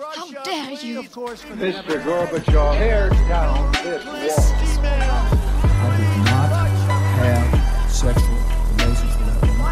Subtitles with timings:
[0.00, 1.02] How dare you?
[1.02, 2.02] Mr.
[2.02, 4.86] Gorbachev, tear down this wall.
[5.62, 6.50] I did not
[7.20, 8.38] have sexual
[8.78, 9.68] relations with that woman.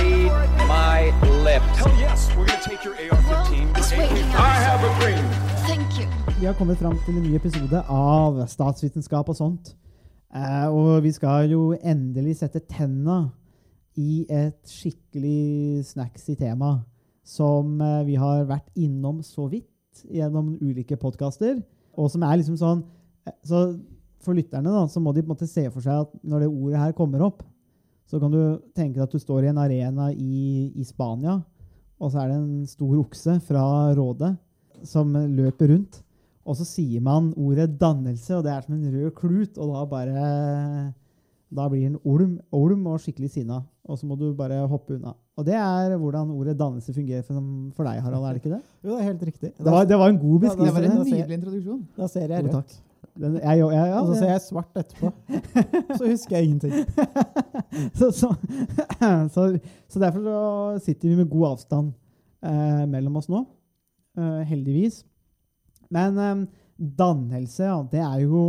[0.00, 1.76] Read my lips.
[1.76, 3.72] Hell yes, we're gonna take your AR-15.
[3.98, 5.24] Well, I have a dream.
[5.66, 6.08] Thank you.
[6.40, 9.76] Vi har kommet fram til en ny episode av Statsvitenskap og sånt.
[10.34, 13.28] Eh, og vi skal jo endelig sette tenna
[13.96, 16.78] i et skikkelig snacksy tema
[17.24, 21.58] som eh, vi har vært innom så vidt gjennom ulike podkaster,
[21.94, 22.80] og som er liksom sånn
[23.26, 23.64] eh, Så
[24.24, 26.52] for lytterne da, så må de på en måte se for seg at når det
[26.52, 27.42] ordet her kommer opp,
[28.08, 28.40] så kan du
[28.76, 31.38] tenke deg at du står i en arena i, i Spania,
[32.00, 33.64] og så er det en stor okse fra
[33.96, 34.32] Rådet
[34.84, 36.00] som løper rundt.
[36.44, 39.84] Og så sier man ordet dannelse, og det er som en rød klut, og da
[39.88, 40.24] bare
[41.54, 43.60] Da blir den olm, olm og skikkelig sinna.
[43.84, 45.12] Og så må du bare hoppe unna.
[45.38, 48.62] Og det er hvordan ordet dannelse fungerer for, deg, Harald, er det ikke det?
[48.84, 49.52] Jo, det er helt riktig.
[49.58, 51.80] Det var, det var en god Ja, det var en nydelig introduksjon.
[51.98, 52.56] Da ser jeg rødt.
[52.58, 52.74] takk.
[53.14, 55.10] Den, jeg, jeg, jeg, ja, og så ser jeg svart etterpå.
[55.98, 56.72] så husker jeg ingenting.
[57.98, 58.32] så, så,
[59.30, 59.44] så,
[59.86, 60.40] så derfor så
[60.88, 61.92] sitter vi med god avstand
[62.42, 63.44] eh, mellom oss nå.
[64.18, 65.04] Eh, heldigvis.
[65.94, 66.34] Men eh,
[66.98, 68.46] dannelse, ja, det er jo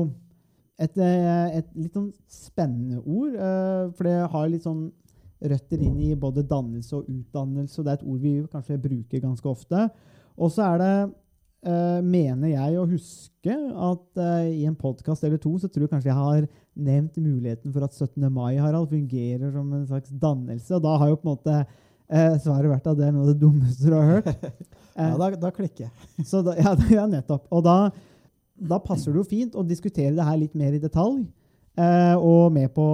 [0.79, 3.35] et, eh, et litt sånn spennende ord.
[3.35, 4.91] eh, for det har litt sånn
[5.45, 7.79] røtter inn i både dannelse og utdannelse.
[7.79, 9.89] og Det er et ord vi kanskje bruker ganske ofte.
[10.37, 11.13] Og så er det
[11.65, 15.93] eh, mener jeg å huske at eh, i en podkast eller to så tror jeg
[15.93, 18.27] kanskje jeg har nevnt muligheten for at 17.
[18.31, 20.71] mai Harald, fungerer som en slags dannelse.
[20.75, 21.55] Og da har jo på en måte
[22.09, 24.33] eh, svaret vært at det er noe av det dummeste du har hørt.
[24.95, 26.23] Ja, Eh, da, da klikker jeg.
[26.23, 27.49] så da, ja, ja, nettopp.
[27.51, 27.89] Og da,
[28.59, 31.25] da passer det jo fint å diskutere det her litt mer i detalj.
[31.75, 32.85] Eh, og med på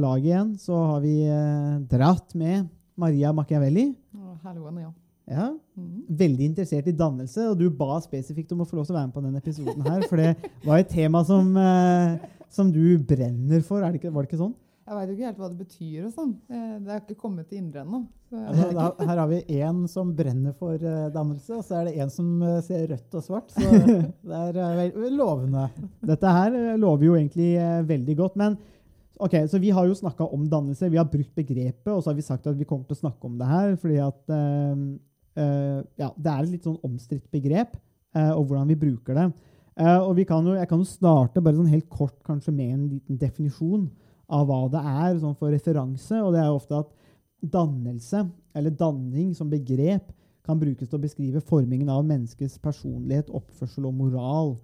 [0.00, 3.90] laget igjen så har vi eh, dratt med Maria Machiavelli.
[4.42, 4.92] Halloen, ja.
[5.32, 6.02] Ja, Mhm.
[6.18, 9.06] Veldig interessert i dannelse, og du ba spesifikt om å få lov til å være
[9.08, 10.34] med på denne episoden her, for det
[10.66, 12.18] var et tema som, eh,
[12.50, 14.54] som du brenner for, er det ikke, var det ikke sånn?
[14.92, 16.32] Jeg veit jo ikke helt hva det betyr og sånn.
[16.52, 18.02] Eh, Det har ikke kommet til indre ennå.
[18.32, 22.12] Altså, her har vi én som brenner for eh, dannelse, og så er det en
[22.12, 23.54] som eh, ser rødt og svart.
[23.54, 23.70] Så
[24.52, 25.70] det er lovende.
[26.12, 27.54] Dette her lover jo egentlig
[27.88, 28.58] veldig godt, men
[29.16, 30.90] ok, så vi har jo snakka om dannelse.
[30.92, 33.30] Vi har brukt begrepet, og så har vi sagt at vi kommer til å snakke
[33.30, 37.80] om det her, fordi at eh, ja, det er et litt sånn omstridt begrep,
[38.12, 39.30] eh, og hvordan vi bruker det.
[39.72, 42.74] Uh, og vi kan jo, jeg kan jo starte bare sånn helt kort kanskje med
[42.74, 43.86] en liten definisjon
[44.32, 46.90] av hva det er, sånn for referanse, og det er jo ofte at
[47.52, 48.24] dannelse,
[48.56, 50.12] eller danning som begrep,
[50.42, 54.56] kan brukes til å beskrive formingen av menneskets personlighet, oppførsel og moral.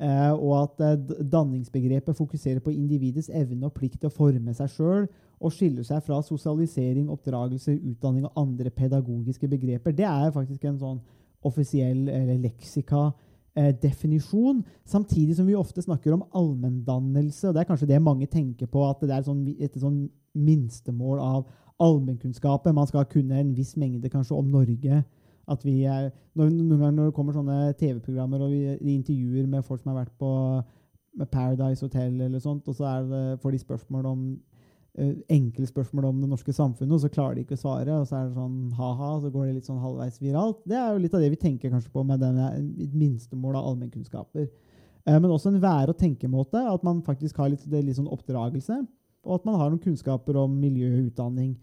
[0.00, 4.72] Eh, og at eh, danningsbegrepet fokuserer på individets evne og plikt til å forme seg
[4.74, 5.06] sjøl,
[5.40, 9.94] og skiller seg fra sosialisering, oppdragelse, utdanning og andre pedagogiske begreper.
[9.96, 10.98] Det er faktisk en sånn
[11.46, 13.10] offisiell eller leksika
[13.56, 17.52] eh, definisjon, samtidig som vi ofte snakker om allmenndannelse.
[17.52, 21.46] Det er kanskje det mange tenker på, at det er sånn, et sånn minstemål av
[21.80, 22.76] allmennkunnskapen.
[22.76, 25.02] Man skal kunne en viss mengde kanskje om Norge.
[25.50, 29.64] At vi er, når, noen ganger når det kommer sånne TV-programmer og vi, intervjuer med
[29.66, 30.30] folk som har vært på
[31.32, 34.20] Paradise Hotel eller sånt, og så det, får de spørsmål om
[35.32, 38.18] enkle spørsmål om det norske samfunnet, og så klarer de ikke å svare, og så
[38.18, 40.60] er det sånn ha-ha, så går det litt sånn halvveis viralt.
[40.68, 43.68] Det er jo litt av det vi tenker kanskje på med denne minstemålet minstemål av
[43.70, 44.48] allmennkunnskaper.
[45.06, 48.86] Eh, men også en være- og tenkemåte, at man faktisk har litt, litt sånn oppdragelse,
[49.24, 51.56] og at man har noen kunnskaper om miljø og utdanning.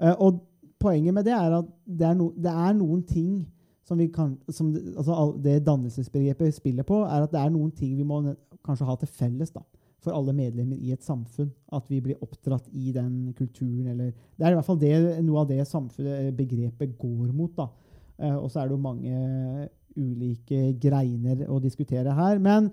[0.00, 0.40] Eh, og
[0.78, 3.46] poenget med det er at det er, no, det er noen ting
[3.84, 7.96] som vi kan, som altså det dannelsesbegrepet spiller på, er at det er noen ting
[7.96, 8.34] vi må
[8.64, 9.60] kanskje ha til felles da,
[10.04, 11.50] for alle medlemmer i et samfunn.
[11.74, 13.88] At vi blir oppdratt i den kulturen.
[13.92, 14.92] Eller, det er i hvert fall det,
[15.24, 17.54] noe av det samfunnet, begrepet går mot.
[17.56, 17.70] da.
[18.18, 22.40] Eh, og så er det jo mange ulike greiner å diskutere her.
[22.42, 22.70] Men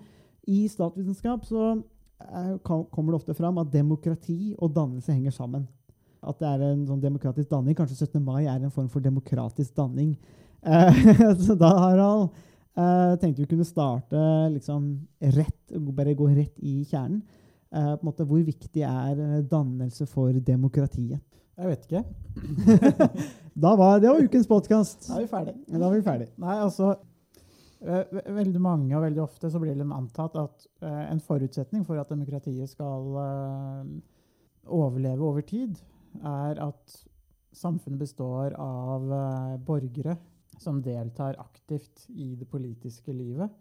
[0.49, 5.67] i statsvitenskap så eh, kommer det ofte fram at demokrati og dannelse henger sammen.
[6.21, 7.75] At det er en sånn demokratisk danning.
[7.77, 8.21] Kanskje 17.
[8.21, 10.13] mai er en form for demokratisk danning.
[10.61, 11.03] Eh,
[11.45, 12.29] så da, Harald,
[12.77, 14.21] eh, tenkte vi kunne starte
[14.53, 14.87] liksom
[15.35, 17.21] rett, bare gå rett i kjernen.
[17.71, 21.21] Uh, på en måte, hvor viktig er eh, dannelse for demokratiet?
[21.55, 22.03] Jeg vet ikke.
[23.61, 25.09] Da var, det var ukens podkast.
[25.09, 25.53] Da er vi ferdig.
[25.67, 26.27] Da er vi ferdig.
[26.39, 26.93] Nei, altså
[27.81, 32.11] Veldig mange og veldig ofte så blir det antatt at uh, en forutsetning for at
[32.13, 33.87] demokratiet skal uh,
[34.69, 35.79] overleve over tid,
[36.21, 36.99] er at
[37.57, 40.15] samfunnet består av uh, borgere
[40.61, 43.51] som deltar aktivt i det politiske livet,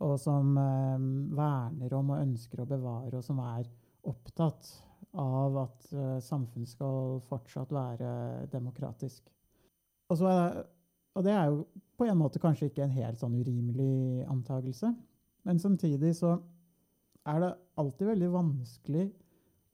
[0.00, 3.68] og som eh, verner om og ønsker å bevare, og som er
[4.08, 4.70] opptatt
[5.20, 8.12] av at eh, samfunnet skal fortsatt være
[8.52, 9.28] demokratisk.
[10.10, 10.62] Og er
[11.18, 11.64] og det er jo
[11.98, 14.92] på en måte kanskje ikke en helt sånn urimelig antakelse.
[15.46, 16.36] Men samtidig så
[17.28, 17.50] er det
[17.80, 19.08] alltid veldig vanskelig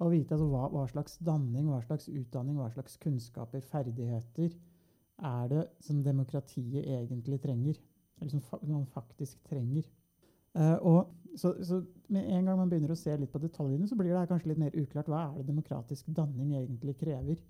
[0.03, 4.57] å vite altså, hva, hva slags danning, hva slags utdanning, hva slags kunnskaper, ferdigheter
[5.19, 7.79] er det som demokratiet egentlig trenger.
[8.21, 9.85] Eller som man faktisk trenger.
[10.57, 11.01] Uh, og
[11.37, 14.25] så, så med en gang man begynner å se litt på detaljene, så blir det
[14.31, 17.41] kanskje litt mer uklart hva er det demokratisk danning egentlig krever.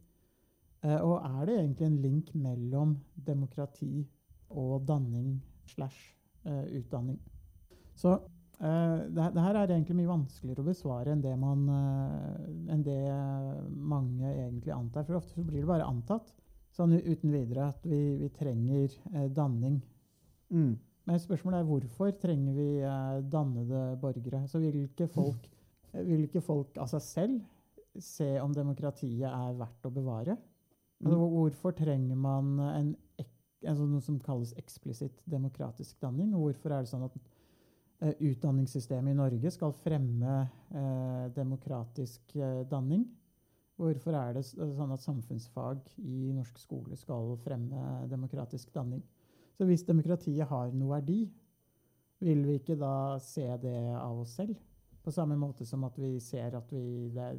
[0.82, 4.06] Uh, og er det egentlig en link mellom demokrati
[4.50, 5.36] og danning
[5.66, 6.14] slash
[6.46, 7.20] eh, utdanning?
[7.98, 8.18] Så
[8.56, 12.84] Uh, det, det her er egentlig mye vanskeligere å besvare enn det, man, uh, enn
[12.86, 13.02] det
[13.68, 15.04] mange egentlig antar.
[15.04, 16.30] For ofte blir det bare antatt
[16.76, 19.80] sånn uten videre at vi, vi trenger eh, danning.
[20.52, 20.74] Mm.
[21.06, 24.42] Men spørsmålet er hvorfor trenger vi eh, dannede borgere?
[24.50, 25.46] Så vil ikke, folk,
[25.92, 30.36] eh, vil ikke folk av seg selv se om demokratiet er verdt å bevare?
[31.04, 32.92] Altså, hvorfor trenger man en,
[33.66, 36.32] sånn noe som kalles eksplisitt demokratisk danning?
[36.34, 37.16] Og hvorfor er det sånn at
[38.00, 40.38] eh, utdanningssystemet i Norge skal fremme
[40.72, 43.04] eh, demokratisk eh, danning?
[43.76, 49.02] Hvorfor er det sånn at samfunnsfag i norsk skole skal fremme demokratisk danning?
[49.56, 51.26] Så hvis demokratiet har noe verdi,
[52.24, 54.56] vil vi ikke da se det av oss selv?
[55.04, 57.36] På samme måte som at vi ser at vi, er,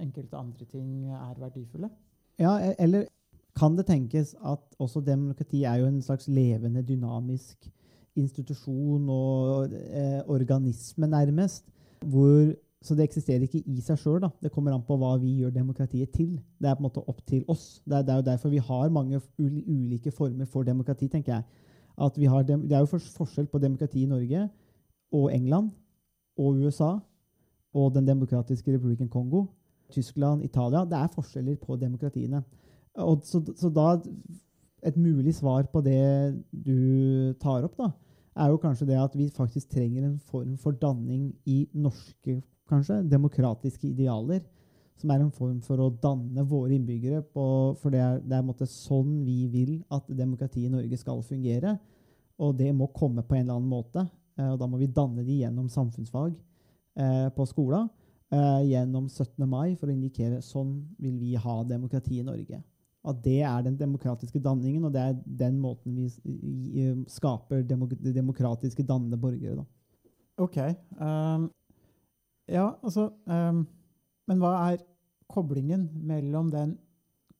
[0.00, 1.90] enkelte andre ting er verdifulle?
[2.38, 3.08] Ja, e- eller
[3.56, 7.70] kan det tenkes at også demokrati er jo en slags levende, dynamisk
[8.16, 11.66] institusjon og eh, organisme, nærmest.
[12.04, 14.24] Hvor, så det eksisterer ikke i seg sjøl.
[14.40, 16.38] Det kommer an på hva vi gjør demokratiet til.
[16.56, 17.82] Det er på en måte opp til oss.
[17.84, 21.44] Det er, det er jo derfor vi har mange ulike former for demokrati, tenker jeg.
[22.48, 24.46] Dem, det er jo forskjell på demokrati i Norge
[25.12, 25.68] og England
[26.38, 26.94] og USA
[27.76, 29.44] og Den demokratiske republikken Kongo.
[29.92, 30.84] Tyskland, Italia.
[30.84, 32.42] Det er forskjeller på demokratiene.
[32.94, 34.00] Og så, så da
[34.82, 37.90] Et mulig svar på det du tar opp, da,
[38.32, 42.38] er jo kanskje det at vi faktisk trenger en form for danning i norske
[42.70, 44.42] kanskje, demokratiske idealer.
[45.00, 47.22] Som er en form for å danne våre innbyggere.
[47.32, 47.44] På,
[47.80, 51.22] for det er, det er en måte sånn vi vil at demokratiet i Norge skal
[51.24, 51.78] fungere.
[52.40, 54.04] Og det må komme på en eller annen måte.
[54.38, 56.34] eh, Og da må vi danne de gjennom samfunnsfag
[57.00, 57.88] eh, på skolen
[58.32, 59.48] eh, gjennom 17.
[59.48, 62.60] mai for å indikere sånn vil vi ha demokrati i Norge.
[63.00, 66.10] At det er den demokratiske danningen, og det er den måten vi
[67.08, 69.62] skaper demok demokratiske dannende borgere.
[69.62, 69.64] Da.
[70.44, 70.58] Ok.
[70.60, 71.48] ehm,
[72.50, 73.64] ja, altså um,
[74.28, 74.84] Men hva er
[75.30, 76.76] koblingen mellom den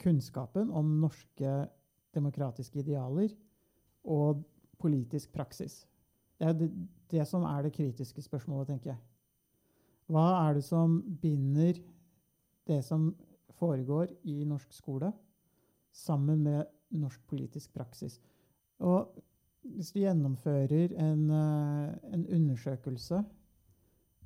[0.01, 1.53] kunnskapen om norske
[2.15, 3.31] demokratiske idealer
[4.05, 4.43] og
[4.81, 5.85] politisk praksis?
[6.41, 6.71] Det er det,
[7.11, 9.01] det som er det kritiske spørsmålet, tenker jeg.
[10.11, 11.79] Hva er det som binder
[12.67, 13.11] det som
[13.59, 15.13] foregår i norsk skole,
[15.93, 16.65] sammen med
[16.97, 18.19] norsk politisk praksis?
[18.81, 19.13] Og
[19.63, 23.21] hvis du gjennomfører en, eh, en undersøkelse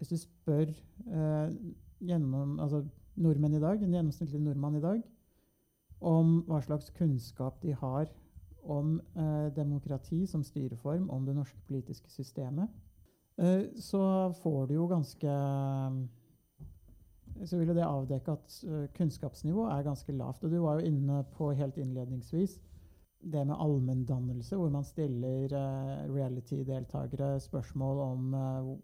[0.04, 1.52] Hvis du spør eh,
[2.04, 2.82] gjennom, altså
[3.16, 4.98] nordmenn i dag, en gjennomsnittlig nordmann i dag
[6.04, 8.10] om hva slags kunnskap de har
[8.68, 12.68] om eh, demokrati som styreform, om det norske politiske systemet,
[13.40, 14.04] eh, så
[14.42, 15.38] får du jo ganske
[17.44, 20.44] Så vil jo det avdekke at eh, kunnskapsnivået er ganske lavt.
[20.44, 22.60] Og du var jo inne på helt innledningsvis
[23.32, 28.74] det med allmenndannelse, hvor man stiller eh, reality-deltakere spørsmål om eh,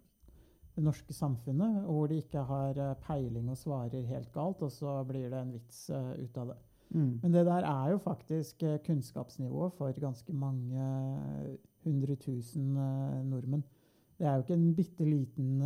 [0.80, 4.72] det norske samfunnet, og hvor de ikke har eh, peiling og svarer helt galt, og
[4.72, 6.58] så blir det en vits eh, ut av det.
[6.90, 10.86] Men det der er jo faktisk eh, kunnskapsnivået for ganske mange
[11.84, 12.74] hundre tusen
[13.28, 13.62] nordmenn.
[14.18, 15.62] Det er jo ikke en bitte liten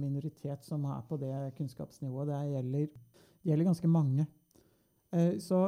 [0.00, 2.30] minoritet som er på det kunnskapsnivået.
[2.30, 2.86] Det gjelder,
[3.42, 4.24] det gjelder ganske mange.
[5.44, 5.58] Så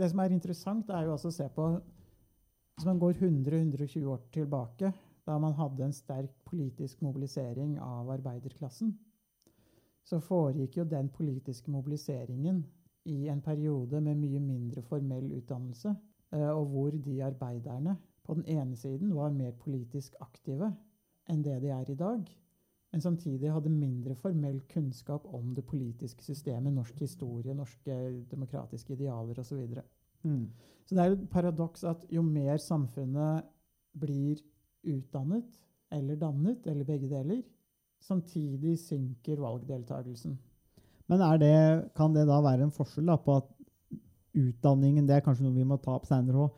[0.00, 1.66] det som er interessant, er jo også å se på
[2.72, 4.94] Hvis man går 100-120 år tilbake,
[5.26, 8.94] da man hadde en sterk politisk mobilisering av arbeiderklassen,
[10.04, 12.64] så foregikk jo den politiske mobiliseringen
[13.04, 15.94] i en periode med mye mindre formell utdannelse,
[16.34, 20.72] eh, og hvor de arbeiderne på den ene siden var mer politisk aktive
[21.30, 22.22] enn det de er i dag,
[22.92, 27.98] men samtidig hadde mindre formell kunnskap om det politiske systemet, norsk historie, norske
[28.30, 29.62] demokratiske idealer osv.
[29.74, 29.82] Så.
[30.22, 30.50] Mm.
[30.86, 33.48] så det er et paradoks at jo mer samfunnet
[33.98, 34.42] blir
[34.84, 35.48] utdannet,
[35.92, 37.42] eller dannet, eller begge deler,
[38.02, 40.38] samtidig synker valgdeltagelsen.
[41.10, 43.48] Men det, kan det da være en forskjell da, på at
[44.32, 46.52] utdanningen Det er kanskje noe vi må ta opp senere òg.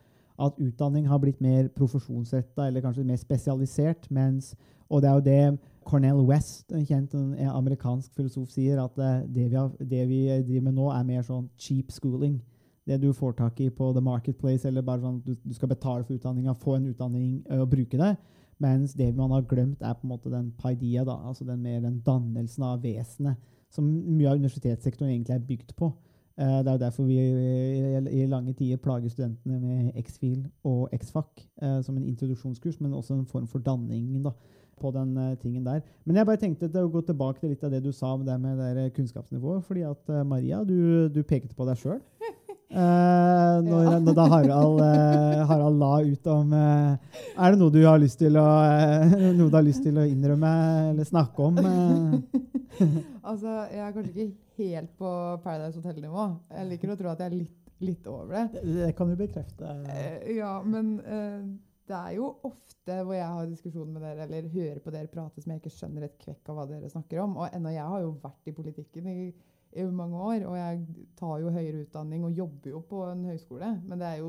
[0.44, 4.10] At utdanning har blitt mer profesjonsretta eller kanskje mer spesialisert.
[4.10, 4.54] mens,
[4.88, 8.78] Og det er jo det Cornel West, en kjent en amerikansk filosof, sier.
[8.82, 12.40] At eh, det vi, har, det vi driver med nå, er mer sånn cheap schooling.
[12.86, 16.04] Det du får tak i på the marketplace, eller bare sånn at du, skal betale
[16.04, 18.14] for utdanninga, få en utdanning og bruke det.
[18.62, 21.80] Mens det man har glemt, er på en måte den paidia, da, altså den mer
[21.82, 23.40] den dannelsen av vesenet,
[23.72, 25.90] som mye av universitetssektoren egentlig er bygd på.
[26.38, 30.88] Eh, Det er jo derfor vi i, i lange tider plager studentene med X-fil og
[30.92, 34.30] X-fac eh, som en introduksjonskurs, men også en form for danning da,
[34.80, 35.80] på den eh, tingen der.
[36.04, 38.38] Men jeg bare tenkte å gå tilbake til litt av det du sa om det
[38.40, 39.64] med det kunnskapsnivået.
[39.64, 42.00] fordi at eh, Maria, du, du pekte på deg sjøl.
[42.74, 43.98] Eh, når, Ja.
[44.02, 48.18] når da Harald, uh, Harald la ut om uh, Er det noe du har lyst
[48.18, 48.46] til å,
[49.38, 50.50] noe du har lyst til å innrømme
[50.90, 51.60] eller snakke om?
[53.24, 55.10] Altså, jeg er kanskje ikke helt på
[55.44, 56.24] Paradise Hotel-nivå.
[56.50, 58.64] Jeg liker å tro at jeg er litt, litt over det.
[58.66, 59.70] Det, kan du bekrefte.
[60.34, 60.96] Ja, men
[61.86, 65.40] det er jo ofte hvor jeg har diskusjon med dere, eller hører på dere prate
[65.40, 67.38] som jeg ikke skjønner et kvekk av hva dere snakker om.
[67.38, 69.18] Og ennå jeg har jo vært i politikken i,
[69.74, 70.80] i mange år, og jeg
[71.18, 73.70] tar jo høyere utdanning og jobber jo på en høyskole.
[73.88, 74.28] Men det er jo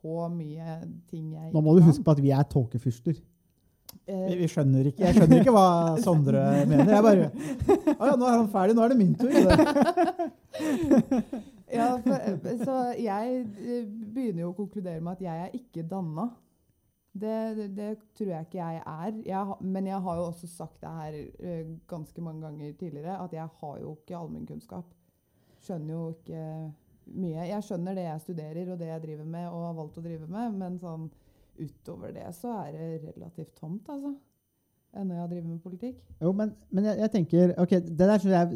[0.00, 0.78] så mye
[1.10, 3.20] ting jeg Nå må du huske på at vi er tåkefyrster.
[4.06, 5.66] Eh, Vi, vi skjønner ikke, jeg skjønner ikke hva
[6.02, 6.90] Sondre mener.
[6.94, 7.30] Jeg bare
[7.96, 9.30] Å ja, nå er han ferdig, nå er det min tur.
[11.70, 16.24] Ja, for, så jeg eh, begynner jo å konkludere med at jeg er ikke danna.
[17.12, 19.16] Det, det, det tror jeg ikke jeg er.
[19.26, 23.32] Jeg, men jeg har jo også sagt det her eh, ganske mange ganger tidligere, at
[23.34, 24.92] jeg har jo ikke allmennkunnskap.
[25.60, 26.44] Skjønner jo ikke
[27.10, 27.48] mye.
[27.48, 30.28] Jeg skjønner det jeg studerer og det jeg driver med og har valgt å drive
[30.30, 31.10] med, men sånn
[31.60, 34.14] utover det så er det relativt tomt, altså.
[34.96, 35.98] Ennå jeg driver med politikk.
[36.18, 38.54] Jo, men, men jeg, jeg tenker ok, Det der jeg er,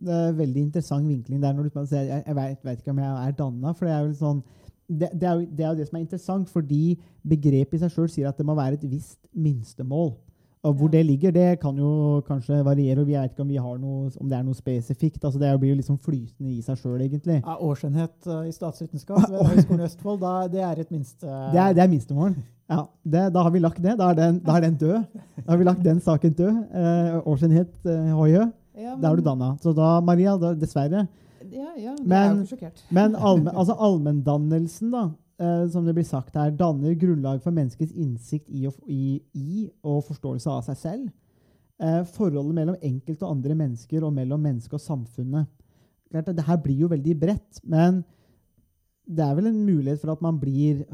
[0.00, 1.40] en veldig interessant vinkling.
[1.42, 3.72] der når du sier Jeg, jeg vet ikke om jeg er danna.
[3.72, 4.42] For det er jo sånn
[4.90, 7.92] det, det, er jo, det er jo det som er interessant, fordi begrepet i seg
[7.94, 10.10] sjøl sier at det må være et visst minstemål.
[10.62, 10.98] Og hvor Ja.
[10.98, 12.98] det ligger, det kan jo kanskje variere.
[13.00, 15.22] og Vi vet ikke om, vi har noe, om det er noe spesifikt.
[15.24, 17.38] altså Det blir jo liksom flytende i seg sjøl, egentlig.
[17.46, 21.56] Ja, årsenhet uh, i statsvitenskap ved Høgskolen i Østfold, da, det er et minste Det
[21.62, 22.34] er, det er minstemål.
[22.68, 23.96] Ja, det, da har vi lagt det.
[23.98, 25.00] Da er den, da er den død.
[25.40, 26.60] Da har vi lagt den saken død.
[26.76, 28.44] Uh, årsenhet uh, Hoie.
[28.76, 29.56] Ja, Da er du men- danna.
[29.64, 31.06] Så da, Maria, da, dessverre.
[31.50, 32.82] Ja, ja, det er Men- jo ikke sjokkert.
[32.90, 35.04] Men allmen, altså allmenndannelsen, da,
[35.40, 39.70] eh, som det blir sagt her, danner grunnlag for menneskets innsikt i og, i, i
[39.82, 41.08] og forståelse av seg selv.
[41.80, 45.48] Eh, forholdet mellom enkelte og andre mennesker og mellom mennesket og samfunnet.
[46.10, 48.02] Klart det her blir jo veldig bredt, men
[49.10, 50.84] det er vel en mulighet for at man blir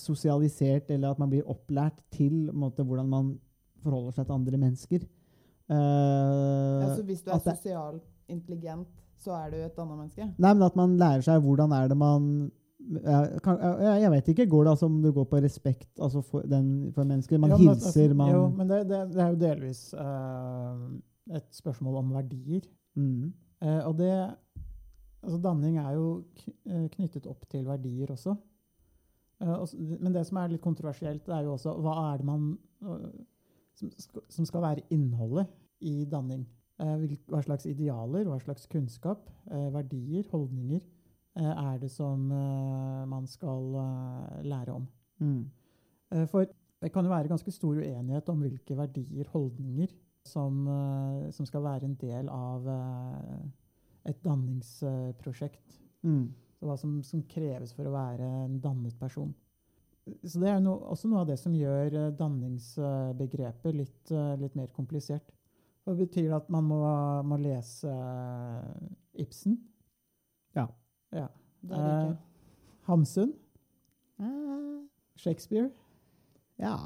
[0.00, 3.34] sosialisert, eller at man blir opplært til måte, hvordan man
[3.84, 5.04] forholder seg til andre mennesker.
[5.70, 8.88] Uh, Altså, hvis du er sosialt intelligent,
[9.20, 10.26] så er du et annet menneske?
[10.38, 12.26] Nei, men at man lærer seg hvordan er det man
[12.80, 13.58] jeg, kan,
[14.00, 14.46] Jeg vet ikke.
[14.48, 17.38] Går det altså om du går på respekt altså for, den, for mennesker?
[17.38, 21.46] Man jo, men- hilser, man Jo, men det, det, det er jo delvis uh, et
[21.52, 22.66] spørsmål om verdier.
[22.96, 24.34] mm, Uh, og det
[25.22, 26.24] Altså, danning er jo
[26.64, 28.32] eh, knyttet opp til verdier også.
[29.44, 29.68] Uh, og
[30.00, 32.46] men det som er litt kontroversielt, det er jo også hva er det man
[33.76, 33.90] som,
[34.28, 35.46] som skal være innholdet
[35.80, 36.46] i danning?
[36.80, 42.28] Eh, hva slags idealer, hva slags kunnskap, eh, verdier, holdninger eh, er det som
[43.08, 43.76] man skal
[44.42, 44.86] lære om?
[45.20, 45.44] mm,
[46.28, 46.46] For
[46.80, 49.92] det kan jo være ganske stor uenighet om hvilke verdier, holdninger,
[50.24, 50.66] som,
[51.32, 52.66] som skal være en del av
[54.04, 55.80] et danningsprosjekt.
[56.02, 59.34] mm, hva som, som kreves for å være en dannet person.
[60.24, 64.10] Så det er no, også noe av det som gjør danningsbegrepet litt,
[64.40, 65.32] litt mer komplisert.
[65.90, 66.80] Og det betyr at man må,
[67.26, 69.56] må lese eh, Ibsen.
[70.54, 70.68] Ja.
[71.12, 71.26] ja.
[71.66, 72.16] Det er det Eh.
[72.86, 73.32] Hamsun.
[74.20, 74.78] Eh,
[75.16, 75.70] Shakespeare.
[76.58, 76.76] ja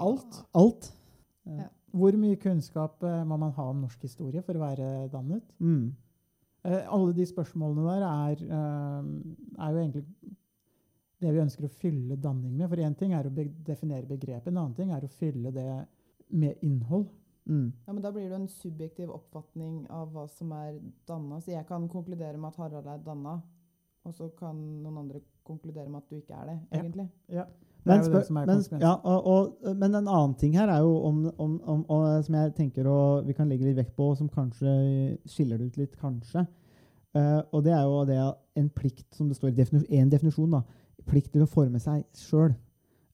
[0.00, 0.44] Alt.
[0.54, 0.92] Alt.
[1.90, 5.44] Hvor mye kunnskap eh, må man ha om norsk historie for å være dannet?
[5.58, 5.94] Mm,
[6.66, 8.40] Eh, alle de spørsmålene der er,
[9.62, 10.00] er jo egentlig
[11.22, 12.66] det vi ønsker å fylle danning med.
[12.66, 15.68] For én ting er å be definere begrepet, en annen ting er å fylle det
[16.34, 17.06] med innhold.
[17.46, 21.40] Mm, Ja, men Da blir det en subjektiv oppfatning av hva som er danna.
[21.40, 23.40] Så jeg kan konkludere med at Harald er danna,
[24.04, 27.08] og så kan noen andre konkludere med at du ikke er det, egentlig.
[27.28, 27.44] Ja.
[27.44, 27.46] ja.
[27.86, 28.32] Det Men, det er
[28.72, 32.24] men, ja, og, og, men en annen ting her er jo om, om, om og,
[32.24, 34.72] som jeg tenker og vi kan legge litt vekt på, som kanskje
[35.30, 36.42] skiller det ut litt, kanskje.
[37.14, 38.18] Uh, og det er jo det
[38.58, 40.64] en plikt, som det står i defini en definisjon, da,
[41.06, 42.56] plikt til å forme seg sjøl.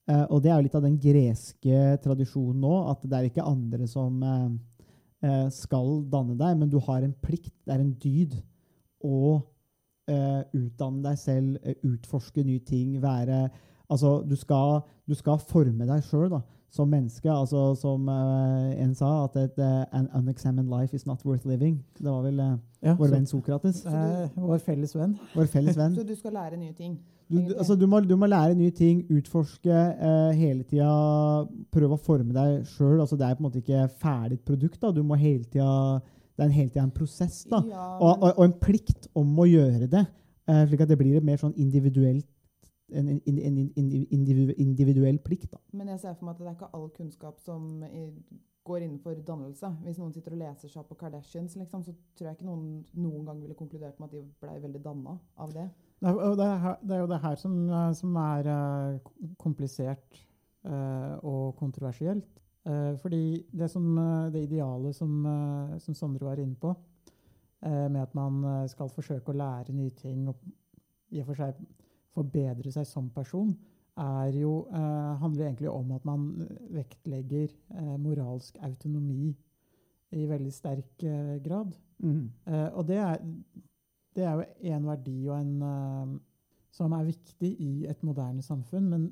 [0.03, 3.87] Og det er jo litt av den greske tradisjonen nå, at det er ikke andre
[3.87, 8.35] som uh, skal danne deg, men du har en plikt, det er en dyd,
[9.03, 9.39] å
[10.03, 13.45] utdanne deg selv, utforske nye ting, være
[13.91, 16.39] Altså, du skal, du skal forme deg sjøl, da.
[16.73, 17.29] Som menneske.
[17.29, 21.77] Altså som uh, en sa, at et, uh, an unexamined life is not worth living.
[21.99, 23.83] Det var vel uh, Ja, vår så- venn Sokrates.
[23.85, 25.13] Du, vår felles venn.
[25.35, 25.93] Vår felles venn.
[25.99, 26.97] Så du skal lære nye ting.
[27.31, 29.77] Du, du, altså, du, må, du må lære nye ting, utforske
[30.35, 30.89] hele tida,
[31.73, 32.99] prøve å forme deg sjøl.
[33.01, 34.81] Altså, det er på en måte ikke ferdig produkt.
[34.83, 34.91] Da.
[34.91, 36.01] Du må hele tida,
[36.35, 37.43] det er en, hele tida en prosess.
[37.49, 37.61] Da.
[37.69, 40.03] Ja, Og, men- og, og en plikt om å gjøre det,
[40.67, 42.27] slik at det blir et mer sånn individuelt
[42.93, 45.51] en, en, en, en individu- individu- individuell plikt.
[45.51, 45.61] Da.
[45.73, 47.69] Men jeg ser for meg at det er ikke all kunnskap som
[48.63, 49.69] går innenfor dannelse.
[49.83, 53.25] Hvis noen sitter og leser seg på Kardashians, liksom, så tror jeg ikke noen noen
[53.27, 55.65] gang ville konkludert med at de blei veldig danna av det.
[55.99, 57.57] Det er, det, er, det er jo det her som,
[57.95, 60.17] som er eh, komplisert
[60.67, 62.41] uh, og kontroversielt.
[62.63, 63.85] Uh, fordi det, som,
[64.31, 66.71] det idealet som, uh, som Sondre var inne på,
[67.63, 70.39] eh, med at man skal forsøke å lære nye ting og
[71.11, 71.59] i og for seg
[72.13, 73.53] forbedre seg som person,
[73.99, 76.29] er jo, eh, handler egentlig om at man
[76.73, 79.35] vektlegger eh, moralsk autonomi
[80.13, 81.75] i veldig sterk eh, grad.
[82.45, 83.21] Eh, og det er,
[84.15, 86.15] det er jo en verdi og en, eh,
[86.73, 89.07] som er viktig i et moderne samfunn, men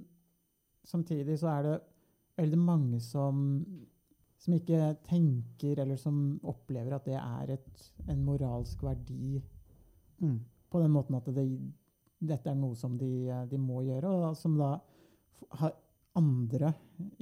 [0.84, 1.80] samtidig så er det
[2.42, 3.62] veldig mange som,
[4.42, 9.42] som ikke tenker, eller som opplever at det er et, en moralsk verdi
[10.22, 10.40] Mm.
[10.70, 11.48] på den måten at det,
[12.22, 14.76] dette er noe som de, eh, de må gjøre, og som da
[15.60, 15.74] har
[16.18, 16.74] andre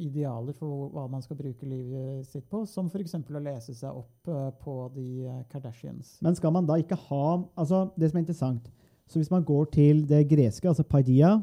[0.02, 3.14] idealer for hva man skal bruke livet sitt på, som f.eks.
[3.22, 6.18] å lese seg opp eh, på de eh, Kardashians.
[6.26, 8.72] Men skal man da ikke ha altså Det som er interessant
[9.10, 11.36] Så hvis man går til det greske, altså paidia,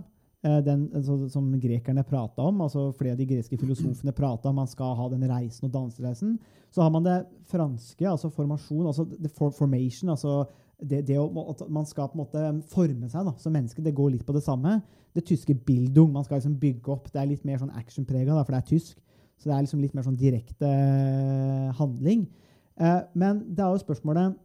[0.43, 4.61] eh, den, altså, som grekerne prata om, altså flere av de greske filosofene prata om
[4.63, 6.37] man skal ha den reisen og dansereisen,
[6.75, 7.21] så har man det
[7.51, 9.07] franske, altså formasjon, altså
[9.55, 10.45] formation, altså
[10.81, 13.85] det, det å, at man skal på en måte forme seg da, som menneske.
[13.85, 14.79] Det går litt på det samme.
[15.17, 17.09] Det tyske bildung, man skal liksom bygge opp.
[17.13, 18.99] Det er litt mer sånn actionprega, for det er tysk.
[19.37, 22.27] Så det er liksom litt mer sånn direkte eh, handling.
[22.81, 24.37] Eh, men det er jo spørsmålet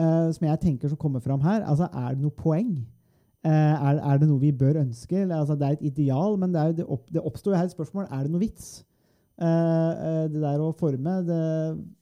[0.00, 1.62] eh, som jeg tenker som kommer fram her.
[1.62, 2.74] altså Er det noe poeng?
[3.44, 5.26] Eh, er, er det noe vi bør ønske?
[5.28, 8.08] Altså, det er et ideal, men det, det, opp, det oppstår jo her et spørsmål.
[8.08, 8.78] Er det noe vits?
[9.34, 11.38] Eh, eh, det der å forme det,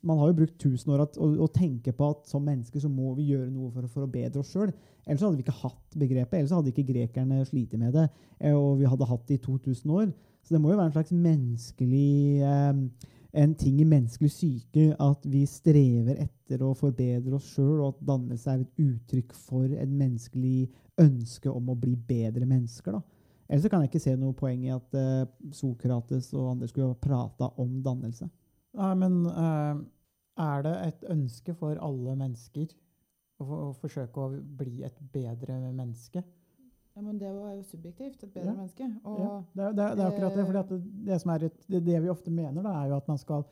[0.04, 2.90] Man har jo brukt tusen år at, å, å tenke på at som mennesker så
[2.92, 4.72] må vi gjøre noe for, å bedre oss sjøl.
[5.06, 6.36] Ellers hadde vi ikke hatt begrepet.
[6.38, 8.10] Ellers hadde ikke grekerne slitt med det.
[8.38, 10.12] eh, Og vi hadde hatt det i 2000 år.
[10.42, 12.10] Så det må jo være en slags menneskelig
[13.32, 18.02] en ting i menneskelig syke at vi strever etter å forbedre oss sjøl, og at
[18.10, 20.66] dannelse er et uttrykk for et menneskelig
[21.00, 22.98] ønske om å bli bedre mennesker.
[22.98, 23.00] da.
[23.52, 26.96] Ellers kan jeg ikke se noe poeng i at uh, Sokrates og andre skulle ha
[27.02, 28.30] prata om dannelse.
[28.80, 29.82] Nei, men uh,
[30.40, 32.70] er det et ønske for alle mennesker
[33.42, 36.22] å, å forsøke å bli et bedre menneske?
[36.96, 38.22] Ja, Men det er jo subjektivt.
[38.24, 38.56] Et bedre Ja.
[38.56, 38.88] menneske.
[39.04, 40.46] Og Ja, det, er- det, er- det er akkurat det.
[40.48, 42.96] fordi at det, det, som er et, det, det vi ofte mener, da, er jo
[42.96, 43.44] at man skal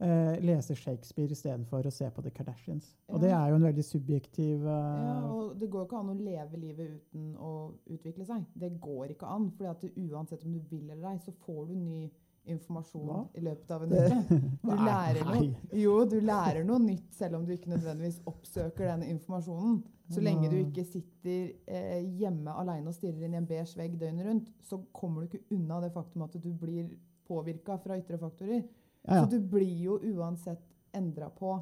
[0.00, 2.94] eh, lese Shakespeare istedenfor å se på The Kardashians.
[3.08, 6.16] Og det er jo en veldig subjektiv eh, Ja, og det går ikke an å
[6.18, 7.52] leve livet uten å
[7.90, 8.48] utvikle seg.
[8.54, 9.50] Det går ikke an.
[9.56, 12.10] fordi at uansett om du vil eller ei, så får du ny
[12.50, 13.18] informasjon Hva?
[13.36, 14.40] i løpet av en uke.
[14.64, 15.48] Du er- lærer noe.
[15.76, 19.82] Jo, du lærer noe nytt selv om du ikke nødvendigvis oppsøker den informasjonen.
[20.10, 23.92] Så lenge du ikke sitter eh, hjemme alene og stirrer inn i en beige vegg
[24.00, 26.88] døgnet rundt, så kommer du ikke unna det faktum at du blir
[27.28, 28.64] påvirka fra ytre faktorer.
[29.08, 29.24] Ja, ja.
[29.24, 30.60] Så du blir jo uansett
[30.94, 31.54] endra på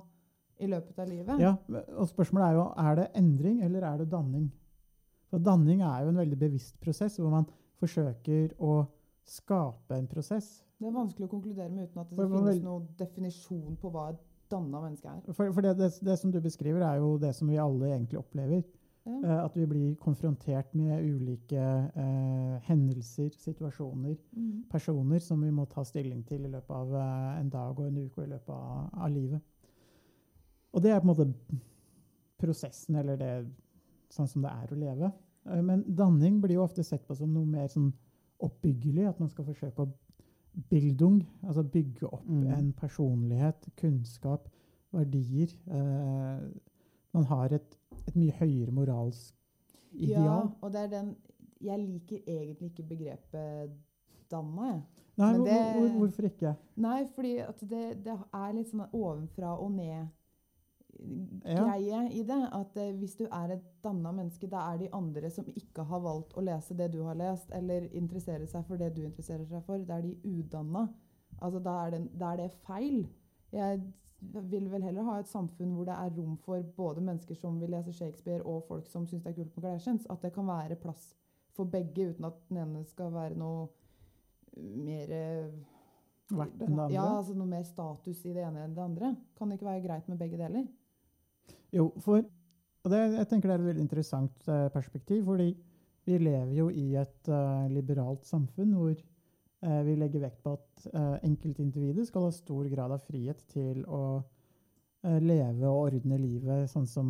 [0.59, 1.39] i løpet av livet.
[1.41, 1.53] Ja,
[1.97, 4.49] og spørsmålet er jo er det endring eller er det danning.
[5.31, 7.47] For danning er jo en veldig bevisst prosess hvor man
[7.79, 8.87] forsøker å
[9.29, 10.65] skape en prosess.
[10.81, 13.91] Det er vanskelig å konkludere med uten at det For- for finnes noen definisjon på
[13.93, 14.21] hva et
[14.51, 15.21] danna menneske er.
[15.33, 18.19] For, for det, det, det som du beskriver, er jo det som vi alle egentlig
[18.19, 18.63] opplever.
[19.09, 19.19] Ja.
[19.25, 21.57] Eh, at vi blir konfrontert med ulike
[21.97, 24.65] eh, hendelser, situasjoner, Mm.
[24.71, 27.97] personer som vi må ta stilling til i løpet av eh, en dag og en
[28.05, 29.41] uke og i løpet av, av livet.
[30.75, 31.59] Og det er på en måte
[32.39, 33.33] prosessen, eller det
[34.13, 35.13] sånn som det er å leve.
[35.49, 37.93] Eh, Men danning blir jo ofte sett på som noe mer sånn
[38.41, 39.93] oppbyggelig, at man skal forsøke å
[40.71, 42.47] bildung, altså bygge opp Mm.
[42.53, 44.49] en personlighet, kunnskap,
[44.93, 45.49] verdier.
[45.71, 46.41] Eh,
[47.19, 47.77] man har et,
[48.07, 49.35] et mye høyere moralsk
[49.93, 50.25] ideal.
[50.25, 51.15] Ja, og det er den
[51.61, 53.73] Jeg liker egentlig ikke begrepet
[54.31, 54.83] danna, jeg.
[55.19, 56.53] Nei, hvor, det- hvor, hvorfor ikke?
[56.85, 60.07] Nei, fordi at det, det er litt sånn ovenfra og ned
[61.47, 61.63] Ja.
[61.65, 62.39] greie i det.
[62.53, 66.01] At eh, hvis du er et danna menneske, da er de andre som ikke har
[66.03, 69.63] valgt å lese det du har lest, eller interessere seg for det du interesserer seg
[69.67, 70.89] for, da er de udanna.
[71.41, 73.05] Altså, da er, det, da er det feil.
[73.55, 73.83] Jeg
[74.21, 77.71] vil vel heller ha et samfunn hvor det er rom for både mennesker som vil
[77.71, 80.07] lese Shakespeare, og folk som syns det er kult med Kardashians.
[80.11, 81.13] At det kan være plass
[81.55, 83.69] for begge, uten at den ene skal være noe
[84.59, 85.51] mer eh,
[86.29, 86.93] Verdt enn det andre?
[86.93, 89.15] Ja, altså noe mer status i det ene enn det andre.
[89.39, 90.67] Kan det ikke være greit med begge deler?
[91.73, 92.21] Jo, for
[92.85, 95.49] og det, jeg tenker det er et veldig interessant eh, perspektiv, fordi
[96.09, 98.95] vi lever jo i et uh, liberalt samfunn hvor
[99.61, 104.23] vi legger vekt på at uh, enkeltindividet skal ha stor grad av frihet til å
[105.05, 107.09] eh, leve og ordne livet sånn som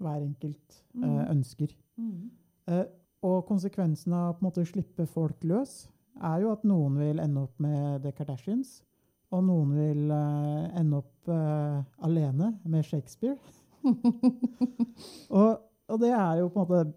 [0.00, 1.26] hver enkelt eh, Mhm.
[1.30, 1.74] ønsker.
[1.98, 2.30] Mm.
[2.68, 2.84] Eh,
[3.22, 5.88] og konsekvensen av på en måte å slippe folk løs
[6.22, 8.82] er jo at noen vil ende opp med The Kardashians,
[9.30, 13.36] og noen vil eh, ende opp eh, alene med Shakespeare.
[15.30, 16.94] og, og det er jo på en måte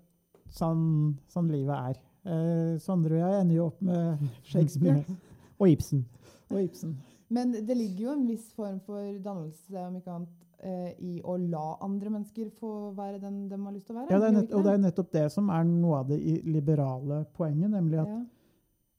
[0.53, 2.01] sånn, sånn livet er.
[2.25, 5.03] Eh, Sondre og jeg ender jo opp med Shakespeare
[5.59, 6.05] Og Ibsen.
[6.51, 6.93] og Ibsen.
[7.33, 10.29] Men det ligger jo en viss form for dannelse, om ikke annet,
[10.63, 14.11] eh, i å la andre mennesker få være den de har lyst til å være.
[14.11, 17.23] Ja, det er nett, og det er nettopp det som er noe av det liberale
[17.35, 18.21] poenget, nemlig at Ja.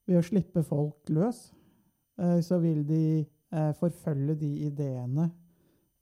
[0.07, 1.51] ved å slippe folk løs,
[2.19, 5.29] eh, så vil de eh, forfølge de ideene,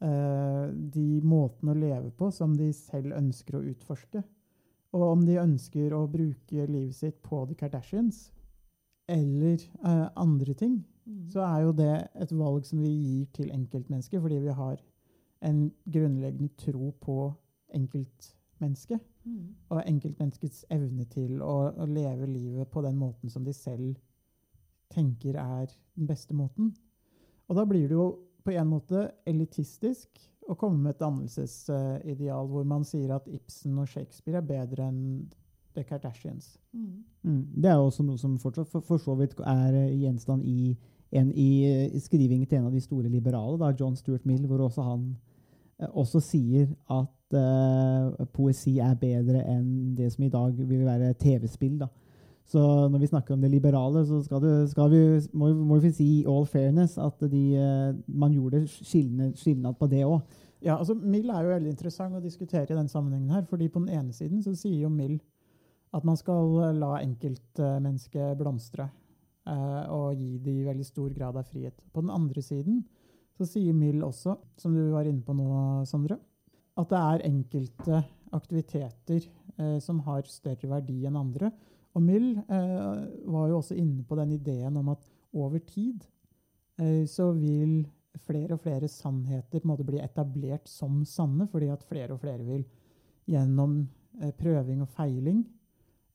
[0.02, 4.24] eh, de måtene å leve på, som de selv ønsker å utforske.
[4.94, 8.28] Og om de ønsker å bruke livet sitt på The Kardashians
[9.10, 11.30] eller eh, andre ting, Mm.
[11.30, 14.78] så er jo det et valg som vi gir til enkeltmennesker, fordi vi har
[15.42, 17.34] en grunnleggende tro på
[17.76, 19.56] enkeltmennesket Mm.
[19.70, 23.98] og enkeltmenneskets evne til å, å leve livet på den måten som de selv
[24.92, 26.74] tenker er den beste måten.
[27.50, 30.08] Og da blir det jo på en måte elitistisk
[30.50, 35.04] å komme med et dannelsesideal hvor man sier at Ibsen og Shakespeare er bedre enn
[35.74, 36.58] The Kardashians.
[36.74, 37.04] Mm.
[37.24, 37.44] Mm.
[37.64, 40.76] Det er jo også noe som fortsatt for, for så vidt er eh, gjenstand i,
[41.12, 44.68] en, i eh, skrivingen til en av de store liberale, da, John Stuart Mill, hvor
[44.68, 45.08] også han
[45.80, 51.16] eh, også sier at uh, poesi er bedre enn det som i dag vil være
[51.18, 51.80] TV-spill.
[51.82, 51.90] da.
[52.50, 52.60] Så
[52.92, 55.04] når vi snakker om det liberale, så skal, du, skal vi,
[55.34, 60.20] må, vi si i all fairness at de, eh, man gjorde skilnad på det òg.
[60.64, 63.82] Ja, altså Mill er jo veldig interessant å diskutere i den sammenhengen her, fordi på
[63.84, 65.18] den ene siden så sier jo Mill
[65.94, 68.88] at man skal eh, la enkeltmennesket blomstre
[69.50, 71.84] eh, og gi de veldig stor grad av frihet.
[71.94, 72.84] På den andre siden
[73.38, 75.50] så sier Mill også, som du var inne på nå,
[75.90, 76.20] Sondre,
[76.80, 78.04] at det er enkelte
[78.34, 81.52] aktiviteter eh, som har større verdi enn andre.
[81.94, 85.04] Og Mill eh, var jo også inne på den ideen om at
[85.34, 86.06] over tid
[86.82, 87.84] eh, så vil
[88.24, 92.22] flere og flere sannheter på en måte bli etablert som sanne, fordi at flere og
[92.22, 92.64] flere vil
[93.30, 93.84] gjennom
[94.22, 95.44] eh, prøving og feiling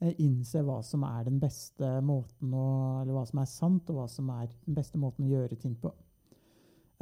[0.02, 2.68] eh, innse hva som er den beste måten å,
[3.02, 5.74] eller hva som er sant, og hva som er den beste måten å gjøre ting
[5.78, 5.92] på.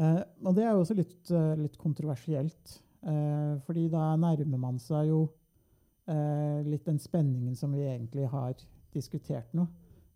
[0.01, 5.13] Eh, og det er jo også litt, eh, litt kontroversielt, fordi da nærmer man seg
[5.13, 5.19] jo
[6.09, 8.55] eh, litt den spenningen som vi egentlig har
[8.95, 9.67] diskutert nå.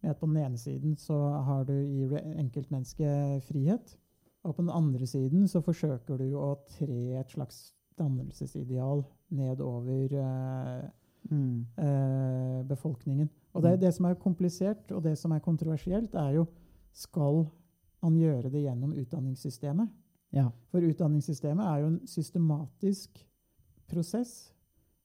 [0.02, 3.96] Med at på den ene siden så har du i re- enkeltmennesket frihet,
[4.44, 10.88] og på den andre siden så forsøker du å tre et slags dannelsesideal nedover eh,
[11.30, 11.66] Mm.
[11.76, 13.28] eh, befolkningen.
[13.52, 13.80] Og det, Mm.
[13.80, 16.46] det som er komplisert, og det som er kontroversielt, er jo
[16.94, 17.46] skal
[18.02, 19.88] man gjøre det gjennom utdanningssystemet?
[20.32, 20.48] Ja.
[20.70, 23.26] For utdanningssystemet er jo en systematisk
[23.86, 24.54] prosess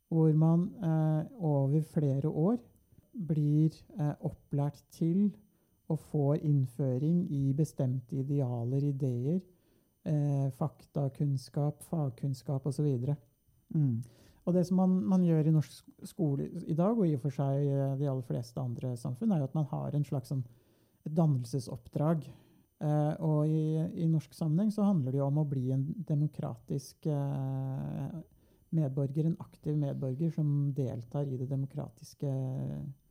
[0.10, 2.60] hvor man eh, over flere år
[3.16, 5.30] blir eh, opplært til
[5.90, 9.40] og får innføring i bestemte idealer, ideer,
[10.06, 12.88] eh, faktakunnskap, fagkunnskap osv.
[13.74, 14.02] Mm.
[14.46, 17.34] Og det som man, man gjør i norsk skole i dag, og i og for
[17.34, 20.44] seg i de aller fleste andre samfunn, er jo at man har en slags sånn,
[21.06, 22.26] dannelsesoppdrag.
[22.86, 27.08] Eh, og i, i norsk sammenheng så handler det jo om å bli en demokratisk
[27.08, 28.16] eh,
[28.76, 32.32] medborger, en aktiv medborger som deltar i det demokratiske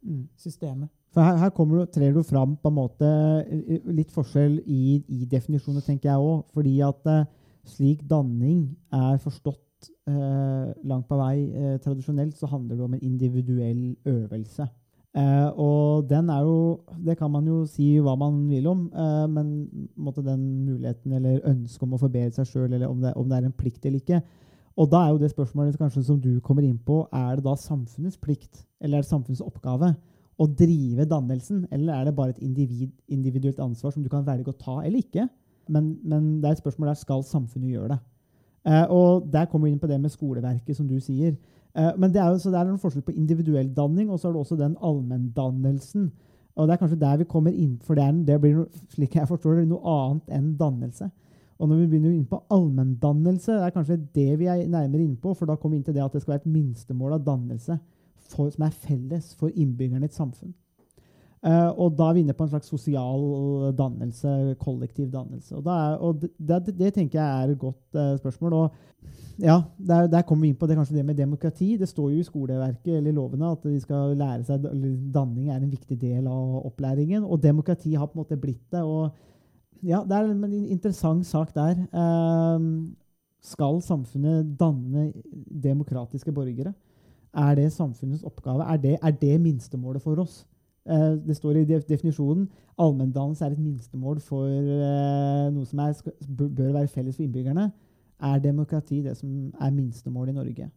[0.05, 0.29] Mm.
[0.37, 0.89] systemet.
[1.15, 3.09] For her, her kommer du, trer du fram på en måte
[3.49, 6.43] eh, litt forskjell i, i definisjoner, tenker jeg òg.
[6.53, 7.27] Fordi at eh,
[7.65, 13.07] slik danning er forstått eh, langt på vei eh, tradisjonelt, så handler det om en
[13.07, 14.69] individuell øvelse.
[15.15, 19.27] Eh, og den er jo Det kan man jo si hva man vil om, eh,
[19.31, 19.53] men
[19.97, 23.39] måtte den muligheten eller ønsket om å forbedre seg sjøl, eller om det, om det
[23.39, 24.21] er en plikt eller ikke.
[24.77, 27.55] Og da er jo det spørsmålet kanskje som du kommer inn på, er det da
[27.59, 29.93] samfunnets plikt, eller er det samfunnets oppgave,
[30.35, 34.51] å drive dannelsen, eller er det bare et individ, individuelt ansvar som du kan velge
[34.51, 35.29] å ta eller ikke?
[35.71, 38.01] Men, men det er et spørsmål der skal samfunnet gjøre det.
[38.67, 41.37] Eh, og der kommer vi inn på det med skoleverket, som du sier.
[41.77, 44.29] Eh, men det er jo så det er noen forskjell på individuell danning, og så
[44.29, 46.11] er det også den allmenndannelsen.
[46.55, 49.17] Og det er kanskje der vi kommer inn, for det, er, det blir, noe, slik
[49.19, 51.11] jeg forstår noe annet enn dannelse.
[51.59, 55.21] Og når vi begynner inn på allmenndannelse, det er kanskje det vi er nærmere inne
[55.21, 57.25] på, for da kommer vi inn til det at det skal være et minstemål av
[57.27, 57.79] dannelse
[58.33, 60.55] for, som er felles for innbyggerne i et samfunn.
[61.45, 63.25] Uh, og da er vi inne på en slags sosial
[63.77, 65.53] dannelse, kollektiv dannelse.
[65.59, 68.57] Og, er, og det, det, det tenker jeg er et godt uh, spørsmål.
[68.63, 71.75] Og ja, der, der kommer vi inn på det, kanskje det med demokrati.
[71.77, 74.65] Det står jo i skoleverket eller i lovene at de skal lære seg
[75.13, 77.29] danning er en viktig del av opplæringen.
[77.29, 78.81] Og demokrati har på en måte blitt det.
[78.81, 79.13] og
[79.85, 81.77] ja, Det er en interessant sak der.
[81.93, 82.61] Eh,
[83.45, 85.13] skal samfunnet danne
[85.63, 86.73] demokratiske borgere?
[87.35, 88.63] Er det samfunnets oppgave?
[88.63, 90.47] Er det, er det minstemålet for oss?
[90.87, 95.93] Eh, det står i definisjonen allmenndannelse er et minstemål for eh, noe som er,
[96.39, 97.71] bør være felles for innbyggerne.
[98.21, 100.71] Er demokrati det som er minstemålet i Norge?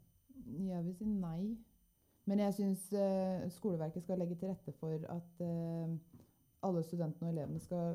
[0.68, 1.58] Jeg vil si nei.
[2.28, 5.44] Men jeg syns uh, skoleverket skal legge til rette for at
[6.64, 7.94] alle studentene og elevene skal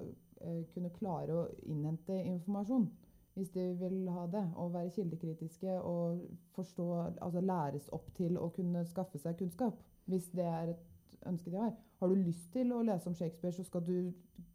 [0.74, 2.90] kunne klare å innhente informasjon.
[3.34, 4.44] Hvis de vil ha det.
[4.60, 6.20] Og være kildekritiske og
[6.56, 6.88] forstå,
[7.24, 9.80] altså læres opp til å kunne skaffe seg kunnskap.
[10.04, 11.74] Hvis det er et ønske de har.
[11.98, 14.12] Har du lyst til å lese om Shakespeare, så skal du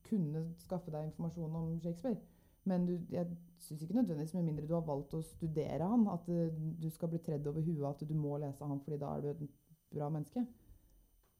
[0.08, 2.20] kunne skaffe deg informasjon om Shakespeare.
[2.68, 3.28] Men du, jeg
[3.64, 7.12] syns ikke nødvendigvis, med mindre du har valgt å studere han, at uh, du skal
[7.12, 9.44] bli tredd over huet at du må lese han, fordi da er du et
[9.96, 10.44] bra menneske.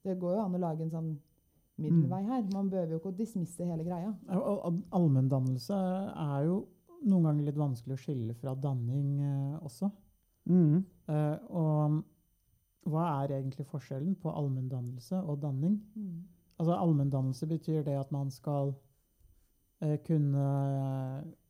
[0.04, 1.10] Det går jo an å lage en sånn
[1.78, 2.30] middelvei Mm.
[2.30, 2.44] her.
[2.54, 4.14] Man behøver jo ikke å dismisse hele greia.
[4.92, 5.74] Allmenndannelse
[6.16, 6.68] er jo
[7.06, 9.92] noen ganger litt vanskelig å skille fra danning eh, også.
[10.50, 10.84] Mm.
[11.10, 12.04] Eh, og
[12.88, 15.78] hva er egentlig forskjellen på allmenndannelse og danning?
[16.60, 18.74] Altså Allmenndannelse betyr det at man skal
[19.82, 20.48] eh, kunne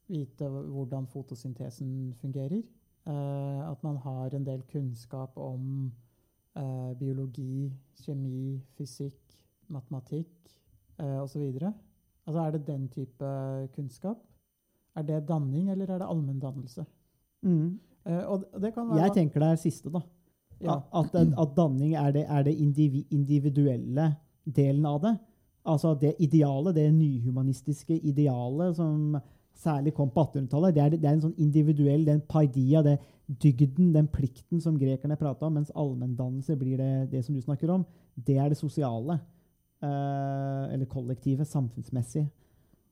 [0.10, 2.64] vite hvordan fotosyntesen fungerer.
[3.08, 5.92] Eh, at man har en del kunnskap om
[6.56, 7.72] eh, biologi,
[8.04, 9.22] kjemi, fysikk,
[9.74, 10.52] matematikk
[11.00, 11.44] eh, osv.
[12.28, 13.32] Altså er det den type
[13.76, 14.18] kunnskap?
[14.96, 16.86] Er det danning, eller er det allmenndannelse?
[17.44, 17.80] Mm.
[18.06, 20.02] Eh, og det kan være Jeg tenker det er siste, da.
[20.62, 20.80] ja.
[20.94, 25.18] At, at, at danning er det, er det indivi, individuelle delen av det.
[25.68, 29.18] Altså det idealet, det nyhumanistiske idealet som
[29.58, 34.08] særlig kom på 1800-tallet, det, det er en sånn individuell, den paidia, det dygden, den
[34.08, 37.84] plikten som grekerne prata om, mens allmenndannelse blir det, det som du snakker om.
[38.16, 39.20] Det er det sosiale.
[39.84, 42.28] Eh, eller kollektive, samfunnsmessig.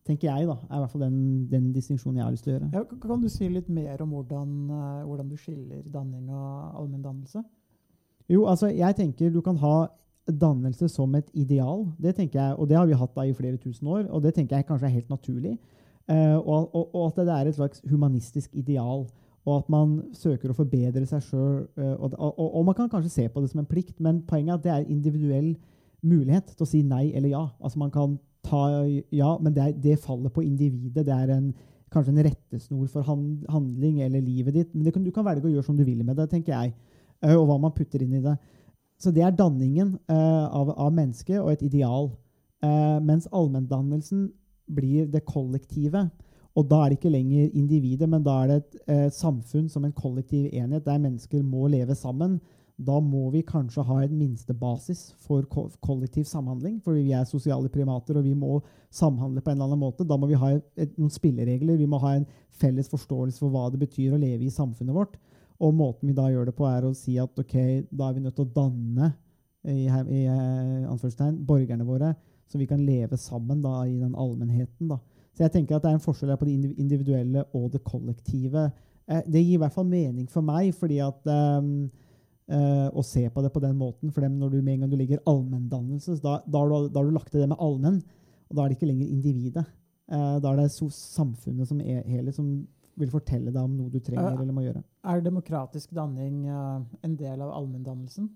[0.06, 0.54] Tenker jeg, da.
[0.69, 1.19] er i hvert fall den,
[1.50, 2.69] den distinksjonen jeg har lyst til å gjøre.
[2.74, 7.43] Ja, kan- du si litt mer om hvordan, eh, hvordan du skiller danning og allmenndannelse?
[8.30, 9.88] Jo, altså, jeg tenker du kan ha
[10.28, 11.88] dannelse som et ideal.
[12.02, 14.34] Det tenker jeg, og det har vi hatt da i flere tusen år, og det
[14.34, 15.58] tenker jeg kanskje er helt naturlig.
[16.10, 19.08] Uh, og, og, og at det er et slags humanistisk ideal,
[19.45, 21.67] og at man søker å forbedre seg sjøl.
[21.78, 24.58] og, og, og man kan kanskje se på det som en plikt, men poenget er
[24.58, 25.56] at det er individuell
[26.06, 27.44] mulighet til å si nei eller ja.
[27.60, 31.06] Altså Man kan ta ja, men det, er, det faller på individet.
[31.06, 31.54] Det er en,
[31.94, 34.76] kanskje en rettesnor for hand, handling eller livet ditt.
[34.76, 36.76] Men kan, du kan velge å gjøre som du vil med det, tenker jeg.
[37.24, 38.36] eh, og hva man putter inn i det.
[39.02, 42.13] Så det er danningen uh, av, av mennesket og et ideal.
[42.63, 44.30] Uh, mens allmenndannelsen
[44.72, 46.08] blir det kollektive.
[46.56, 49.84] Og da er det ikke lenger individet, men da er det et uh, samfunn som
[49.86, 52.39] en kollektiv enhet der mennesker må leve sammen.
[52.76, 57.70] Da må vi kanskje ha en minstebasis for ko kollektiv samhandling, For vi er sosiale
[57.72, 58.60] primater og vi må
[58.92, 60.04] samhandle på en eller annen måte.
[60.04, 61.78] Da må vi ha et, noen spilleregler.
[61.80, 65.16] Vi må ha en felles forståelse for hva det betyr å leve i samfunnet vårt.
[65.64, 67.56] Og måten vi da gjør det på, er å si at ok,
[67.92, 69.14] da er vi nødt til å danne
[69.64, 72.14] i, i eh, anførselstegn, borgerne våre,
[72.52, 74.92] så vi kan leve sammen da, i den allmennheten.
[74.92, 75.00] Da.
[75.36, 78.70] Så jeg tenker at det er en forskjell på det individuelle og det kollektive.
[79.08, 81.88] Eh, det gir i hvert fall mening for meg, fordi at ehm,
[82.51, 84.13] eh, å se på det på den måten.
[84.13, 87.01] For dem, når du, med en gang du ligger allmenndannelse, da, da, har du, da
[87.01, 87.99] har du lagt til det med allmenn,
[88.49, 89.65] og da er det ikke lenger individet.
[90.12, 92.49] Eh, da er det samfunnet som er helhet som
[92.95, 94.81] vil fortelle deg om noe du trenger eller må gjøre.
[95.03, 98.29] Er demokratisk danning uh, en del av allmenndannelsen?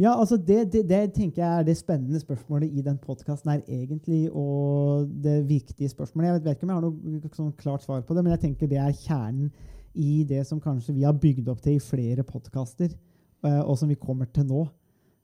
[0.00, 3.60] Ja, altså det, det, det tenker jeg er det spennende spørsmålet i den podkasten her,
[3.68, 4.30] egentlig.
[4.32, 6.30] Og det viktige spørsmålet.
[6.30, 8.44] Jeg vet, vet ikke om jeg har noe sånn klart svar på det, men jeg
[8.46, 9.52] tenker det er kjernen
[9.92, 12.94] i det som kanskje vi har bygd opp til i flere podkaster,
[13.42, 14.66] og som vi kommer til nå.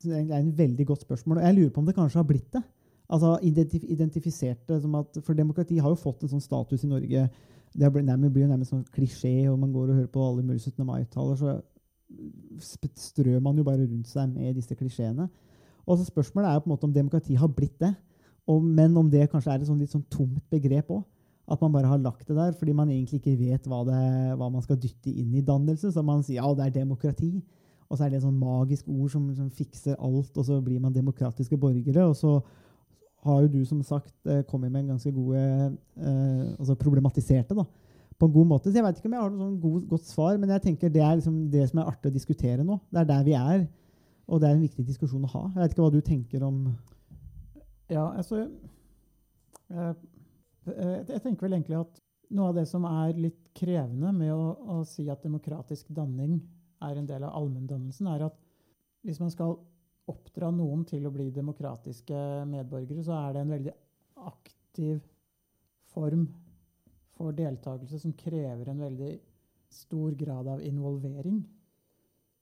[0.02, 1.38] Det er en veldig godt spørsmål.
[1.38, 2.62] Og jeg lurer på om det kanskje har blitt det.
[3.09, 6.90] Altså identif identifisert det som at For demokrati har jo fått en sånn status i
[6.90, 7.28] Norge.
[7.72, 10.70] Det nærmest, blir jo nærmest sånn klisjé, og man går og hører på alle mulige
[10.70, 10.85] 17.
[10.87, 11.37] mai-taler.
[11.37, 11.59] så
[12.96, 15.28] strør man jo bare rundt seg med disse klisjeene.
[15.87, 17.94] Og så Spørsmålet er jo på en måte om demokrati har blitt det,
[18.48, 21.04] og, men om det kanskje er et sånn litt sånn tomt begrep òg.
[21.48, 24.00] At man bare har lagt det der fordi man egentlig ikke vet hva, det,
[24.37, 25.92] hva man skal dytte inn i dannelse.
[25.92, 27.38] Så man sier ja, det er demokrati,
[27.88, 30.81] og så er det et sånn magisk ord som, som fikser alt, og så blir
[30.83, 32.05] man demokratiske borgere.
[32.05, 32.38] og så
[33.27, 37.64] har jo du som sagt eh, kommet med en ganske gode eh, altså problematiserte da,
[38.18, 38.70] på en god måte.
[38.70, 40.92] Så jeg vet ikke om jeg har noe sånn god, godt svar, men jeg tenker
[40.92, 42.79] det er liksom det som er artig å diskutere nå.
[42.92, 43.64] Det er der vi er,
[44.29, 45.44] og det er en viktig diskusjon å ha.
[45.55, 46.61] Jeg vet ikke hva du tenker om
[47.88, 48.42] Ja, altså
[49.72, 49.94] eh,
[50.68, 52.05] eh, Jeg tenker vel egentlig at
[52.37, 56.42] noe av det som er litt krevende med å, å si at demokratisk danning
[56.85, 58.38] er en del av allmenndannelsen, er at
[59.07, 59.57] hvis man skal
[60.09, 63.75] oppdra noen til å bli demokratiske medborgere, så er det en veldig
[64.29, 65.01] aktiv
[65.93, 66.27] form
[67.19, 69.12] for deltakelse som krever en veldig
[69.75, 71.43] stor grad av involvering.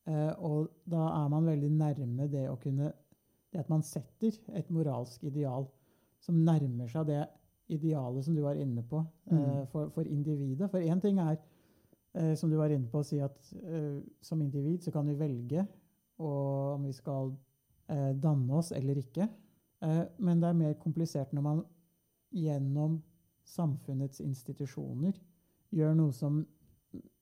[0.06, 2.92] Eh, og da er man veldig nærme det å kunne
[3.52, 5.64] Det at man setter et moralsk ideal
[6.20, 7.22] som nærmer seg det
[7.72, 8.98] idealet som du var inne på
[9.30, 9.66] eh, Mm.
[9.70, 10.68] for, for individet.
[10.70, 11.38] For én ting er,
[12.16, 15.14] eh, som du var inne på, å si at eh, som individ så kan vi
[15.20, 15.66] velge
[16.18, 17.34] og om vi skal
[17.92, 19.28] eh, danne oss eller ikke.
[19.84, 21.64] Eh, men det er mer komplisert når man
[22.32, 22.98] gjennom
[23.46, 25.14] samfunnets institusjoner
[25.76, 26.40] gjør noe som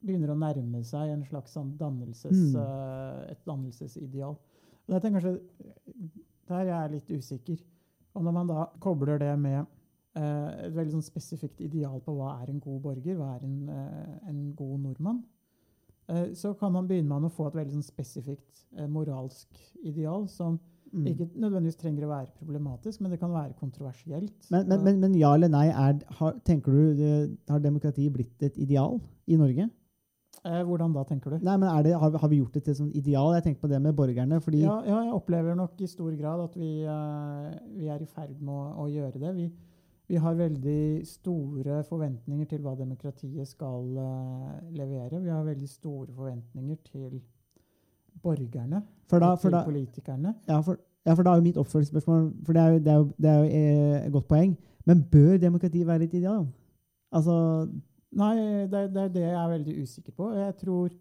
[0.04, 2.56] begynner å nærme seg en slags sånn dannelses, Mm.
[2.60, 4.36] eh, et dannelsesideal.
[4.86, 5.40] Og Dette er kanskje
[6.48, 7.58] der jeg er litt usikker.
[8.14, 9.66] Og når man da kobler det med
[10.16, 14.28] et veldig sånn spesifikt ideal på hva er en god borger, hva er en, eh,
[14.30, 15.22] en god nordmann,
[16.08, 19.48] eh, så kan man begynne med å få et veldig sånn spesifikt eh, moralsk
[19.82, 20.60] ideal som
[20.94, 21.06] Mm.
[21.10, 24.46] ikke nødvendigvis trenger å være problematisk, men det kan være kontroversielt.
[24.52, 28.40] Men, men, men, men ja eller nei, er, har, tenker du det, har demokrati blitt
[28.46, 29.66] et ideal i Norge?
[30.44, 31.38] Eh, hvordan da, tenker du?
[31.42, 33.32] Nei, men er det, har, vi- har vi gjort det til et ideal?
[33.34, 34.38] Jeg tenker på det med borgerne.
[34.40, 38.06] fordi Ja, ja, jeg opplever nok i stor grad at vi, eh, vi er i
[38.14, 39.34] ferd med å, å gjøre det.
[39.34, 39.50] Vi,
[40.08, 45.22] vi har veldig store forventninger til hva demokratiet skal eh, levere.
[45.22, 47.22] Vi har veldig store forventninger til
[48.22, 50.34] borgerne da, til da, politikerne.
[50.48, 52.96] ja, for, ja, for da er jo mitt oppfølgingsspørsmål For det er jo, det er
[52.96, 54.54] jo, det er jo eh, et godt poeng.
[54.84, 56.46] Men bør demokrati være et ideal?
[57.12, 57.68] Altså
[58.14, 58.36] Nei,
[58.70, 60.30] det, det er det jeg er veldig usikker på.
[60.32, 60.92] Jeg tror,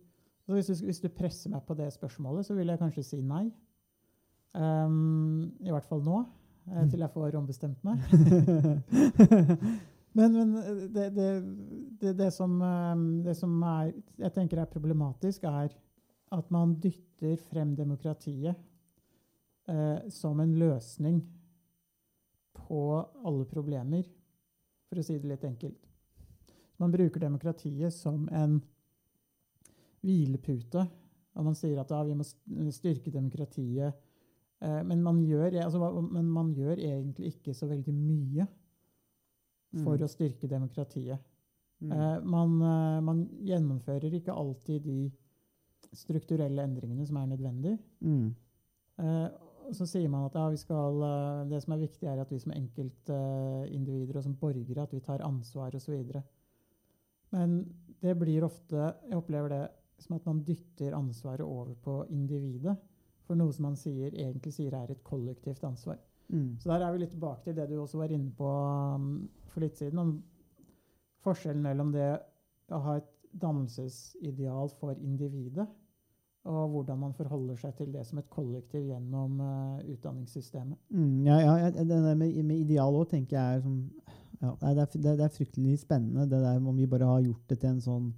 [0.47, 3.43] hvis, du, hvis du presser meg på det spørsmålet, så vil jeg kanskje si nei.
[4.53, 6.23] Um, I hvert fall nå,
[6.71, 8.03] eh, til jeg får ombestemt meg.
[10.13, 11.29] Men, men eh, det, det,
[11.99, 15.73] det, det, som, eh, det som er, jeg tenker er problematisk, er
[16.33, 18.53] at man dytter frem demokratiet
[19.69, 21.17] eh, som en løsning
[22.53, 22.83] på
[23.25, 24.05] alle problemer,
[24.89, 25.89] for å si det litt enkelt.
[26.81, 28.59] Man bruker demokratiet som en
[30.03, 30.85] hvilepute.
[31.33, 32.25] Og man sier at ja, vi må
[32.75, 33.97] styrke demokratiet.
[34.63, 38.47] Eh, men, man gjør, altså, men man gjør egentlig ikke så veldig mye
[39.73, 40.03] for Mm.
[40.05, 41.19] å styrke demokratiet.
[41.81, 41.91] Mm.
[41.91, 45.11] Eh, man, eh, man gjennomfører ikke alltid de
[45.93, 47.79] strukturelle endringene som er nødvendige.
[48.01, 48.35] Mm.
[49.73, 50.99] Så sier man at ja, vi skal,
[51.49, 55.23] det som er viktig, er at vi som enkeltindivider og som borgere at vi tar
[55.25, 56.21] ansvar osv.
[57.31, 59.67] Men det blir ofte Jeg opplever det
[59.99, 62.77] som at man dytter ansvaret over på individet
[63.27, 65.99] for noe som man sier, egentlig sier er et kollektivt ansvar.
[66.29, 66.57] Mm.
[66.59, 69.07] Så der er vi litt tilbake til det du også var inne på um,
[69.53, 70.15] for litt siden, om
[71.23, 72.09] forskjellen mellom det
[72.73, 73.09] å ha et
[73.41, 75.67] dannelsesideal for individet,
[76.43, 80.79] og hvordan man forholder seg til det som et kollektiv gjennom uh, utdanningssystemet.
[80.91, 83.79] Mm, ja, ja, det der med, med ideal òg tenker jeg er som
[84.43, 87.45] ja, det, er, det, det er fryktelig spennende det der om vi bare har gjort
[87.47, 88.09] det til en sånn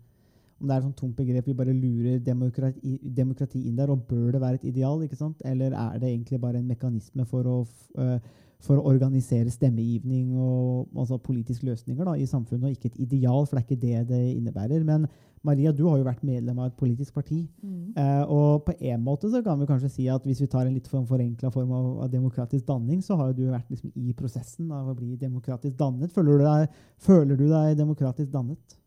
[0.62, 4.06] om det er et sånt tomt begrep, vi bare lurer demokrati, demokrati inn der, og
[4.08, 5.04] bør det være et ideal?
[5.04, 5.42] ikke sant?
[5.46, 7.58] Eller er det egentlig bare en mekanisme for å,
[8.00, 8.20] øh,
[8.64, 13.46] for å organisere stemmegivning og altså politiske løsninger da, i samfunnet, og ikke et ideal,
[13.46, 14.86] for det er ikke det det innebærer.
[14.88, 15.10] Men
[15.46, 17.42] Maria, du har jo vært medlem av et politisk parti.
[17.62, 17.92] Mm.
[18.00, 20.74] Eh, og på en måte så kan vi kanskje si at hvis vi tar en
[20.74, 24.16] litt for forenkla form av, av demokratisk danning, så har jo du vært liksom i
[24.18, 26.16] prosessen av å bli demokratisk dannet.
[26.16, 28.80] Føler du deg, føler du deg demokratisk dannet?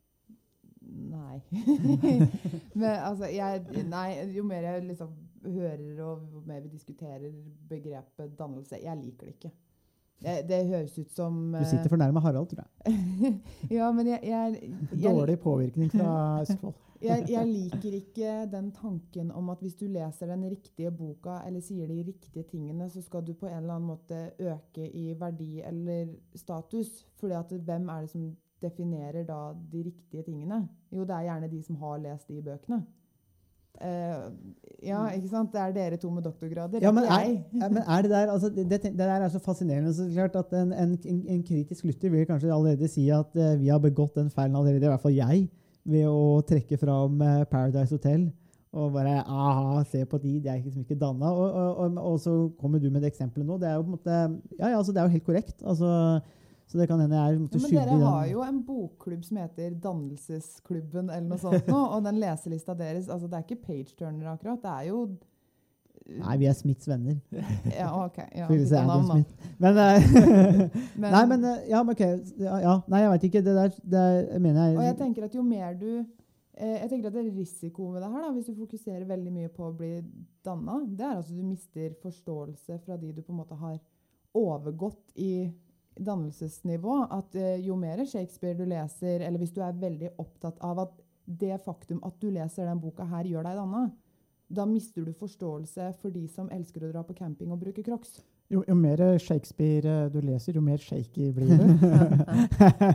[1.09, 1.39] Nei.
[2.81, 7.33] Men altså, jeg Nei, jo mer jeg liksom hører og jo mer vi diskuterer
[7.71, 9.55] begrepet dannelse Jeg liker det ikke.
[10.19, 13.35] Det, det høres ut som Du sitter for nærme Harald, tror jeg.
[13.79, 16.11] Ja, men jeg, jeg, jeg, Dårlig påvirkning fra
[16.43, 16.75] Østfold.
[17.03, 21.63] jeg, jeg liker ikke den tanken om at hvis du leser den riktige boka eller
[21.63, 25.63] sier de riktige tingene, så skal du på en eller annen måte øke i verdi
[25.63, 27.07] eller status.
[27.21, 28.27] Fordi at hvem er det som
[28.63, 30.63] definerer da de riktige tingene?
[30.93, 32.83] Jo, det er gjerne de som har lest de bøkene.
[33.79, 34.33] Uh,
[34.83, 35.53] ja, ikke sant?
[35.55, 36.83] Det er dere to med doktorgrader.
[36.83, 39.93] Ja, men er, ja, men er det der altså, det, det, der er så fascinerende.
[39.95, 43.55] Så klart at en, en, en, en kritisk lytter vil kanskje allerede si at uh,
[43.61, 45.47] vi har begått den feilen allerede, i hvert fall jeg,
[45.87, 48.27] ved å trekke fram uh, Paradise Hotel.
[48.75, 51.31] Og bare aha, se på de, de er liksom ikke danna.
[51.31, 53.57] Og, og, og, og så kommer du med det eksempelet nå.
[53.63, 54.19] Det er jo på en måte,
[54.59, 55.55] ja, ja, altså, det er jo helt korrekt.
[55.63, 55.93] Altså,
[56.69, 58.03] så det kan hende jeg er Ja, men dere den.
[58.05, 63.09] har jo en bokklubb som heter Dannelsesklubben eller noe sånt nå, og den leselista deres,
[63.09, 65.03] altså det er ikke page-turner akkurat, det er jo
[66.09, 67.19] Nei, vi er Smiths venner.
[67.77, 68.17] Ja, OK.
[68.33, 69.27] Ja, navn.
[69.61, 70.07] Men, eh,
[70.97, 72.01] Men- Nei, men eh, Ja, men OK.
[72.41, 72.79] Ja.
[72.89, 73.43] Nei, jeg veit ikke.
[73.45, 75.91] Det der det er, mener jeg Og jeg tenker at jo mer du
[76.57, 79.33] eh, jeg tenker at det er risiko med det her, da, hvis du fokuserer veldig
[79.37, 79.91] mye på å bli
[80.49, 83.77] danna, det er at du mister forståelse fra de du på en måte har
[84.39, 85.51] overgått i
[85.99, 86.97] dannelsesnivå.
[87.15, 90.99] At eh, jo mer Shakespeare du leser, eller hvis du er veldig opptatt av at
[91.29, 93.85] det faktum at du leser den boka her, gjør deg danna,
[94.49, 98.23] da mister du forståelse for de som elsker å dra på camping og bruke crocs.
[98.49, 101.65] Jo, jo mer Shakespeare eh, du leser, jo mer shaky blir du.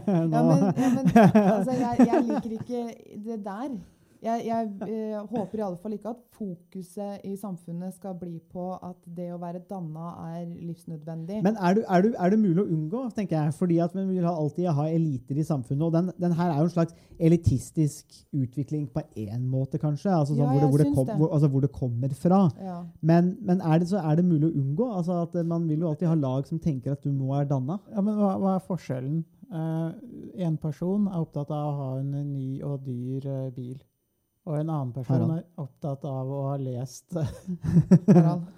[0.09, 1.11] Ja, men, ja, men
[1.57, 2.85] altså, jeg, jeg liker ikke
[3.27, 3.75] det der.
[4.23, 8.69] Jeg, jeg eh, håper i alle fall ikke at fokuset i samfunnet skal bli på
[8.77, 11.41] at det å være danna er livsnødvendig.
[11.43, 13.55] Men er, du, er, du, er det mulig å unngå, tenker jeg?
[13.59, 15.83] Fordi at vi vil alltid ha eliter i samfunnet.
[15.89, 20.13] Og den, den her er jo en slags elitistisk utvikling på én måte, kanskje.
[20.15, 21.19] Altså, sånn, Ja, hvor, det, hvor, det kom, det.
[21.19, 22.41] hvor, altså, hvor det kommer fra.
[22.63, 22.79] ja.
[23.03, 24.91] Men, men er, det, så er det mulig å unngå?
[25.01, 27.81] Altså, at Man vil jo alltid ha lag som tenker at du må være danna.
[27.91, 29.23] Ja, men hva, hva er forskjellen?
[29.53, 33.75] en person er opptatt av å ha en ny og dyr uh, bil.
[34.43, 35.37] Og en annen person Harald.
[35.39, 37.15] er opptatt av å ha lest
[38.15, 38.49] Harald.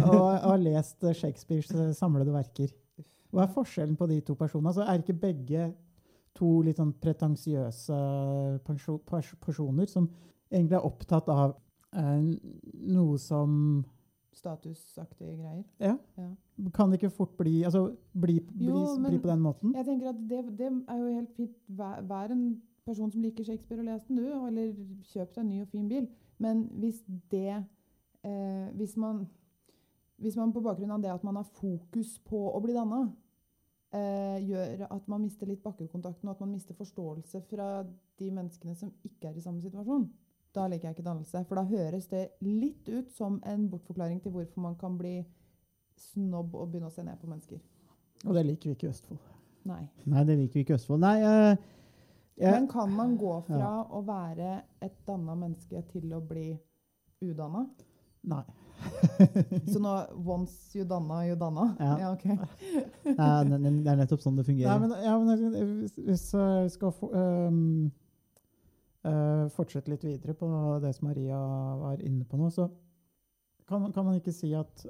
[0.00, 2.72] og, har lest Shakespeares eh, samlede verker.
[3.30, 4.72] Hva er forskjellen på de to personene?
[4.72, 5.68] Altså, er ikke begge
[6.34, 8.00] to litt sånn pretensiøse
[8.66, 10.08] personer som
[10.50, 11.54] egentlig er opptatt av
[11.94, 12.28] eh,
[12.90, 13.56] noe som
[14.40, 15.64] Statusaktige greier.
[15.82, 15.96] Ja.
[16.16, 16.28] Ja.
[16.72, 19.74] Kan det ikke fort bli altså, bli, bli, Jo, bli på den måten?
[19.76, 21.56] Jeg tenker at det, det er jo helt fint.
[21.66, 22.44] Vær, vær en
[22.90, 24.28] person som liker Shakespeare, og les den, du.
[24.50, 24.74] Eller
[25.12, 26.10] kjøp deg en ny og fin bil.
[26.40, 27.62] Men hvis det
[28.24, 29.26] eh, hvis, man,
[30.16, 33.04] hvis man på bakgrunn av det at man har fokus på å bli danna,
[33.96, 37.70] eh, gjør at man mister litt bakkekontakten, og at man mister forståelse fra
[38.20, 40.08] de menneskene som ikke er i samme situasjon,
[40.54, 41.44] da liker jeg ikke dannelse.
[41.48, 45.20] For da høres det litt ut som en bortforklaring til hvorfor man kan bli
[46.00, 47.60] snobb og begynne å se ned på mennesker.
[48.26, 49.20] Og det liker vi ikke i Østfold.
[49.68, 49.82] Nei.
[50.08, 51.04] Nei, det liker vi ikke i Østfold.
[51.04, 51.56] Nei, eh,
[52.40, 56.54] Men kan man gå fra å være et danna menneske til å bli
[57.20, 57.66] udanna?
[58.30, 58.42] Nei.
[59.68, 59.90] Så nå
[60.24, 61.66] once you danna, you danna?
[61.80, 62.12] Ja.
[62.14, 62.24] ok.
[63.04, 64.80] Nei, det er nettopp sånn det Nei, fungerer.
[64.80, 67.90] men, ja, men hvis, hvis jeg skal få, um,
[69.04, 70.48] uh, fortsette litt videre på
[70.84, 71.40] det som Maria
[71.80, 72.70] var inne på nå, så
[73.68, 74.86] kan, man- kan man ikke si at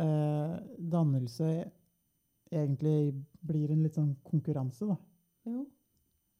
[0.00, 1.50] uh, dannelse
[2.54, 3.12] egentlig
[3.44, 4.96] blir en litt sånn konkurranse, da.
[5.48, 5.66] Jo,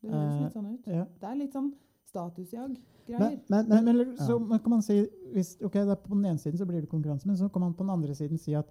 [0.04, 0.88] det høres Eh, litt sånn ut.
[0.92, 1.04] Ja.
[1.20, 1.70] Det er litt sånn
[2.10, 3.18] statusjag-greier.
[3.18, 4.58] Men, men, Men, men, men, så ja.
[4.58, 4.98] kan man si
[5.34, 7.64] hvis, ok, det er På den ene siden så blir det konkurranse, men så kan
[7.66, 8.70] man på den andre siden si at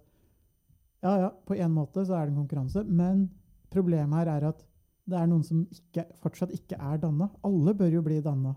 [1.04, 3.26] ja, ja, på en måte så er det en konkurranse, men
[3.74, 4.62] problemet her er at
[5.04, 7.28] det er noen som ikke, fortsatt ikke er danna.
[7.44, 8.54] Alle bør jo bli danna,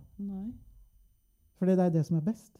[1.58, 2.54] fordi det er det som er best.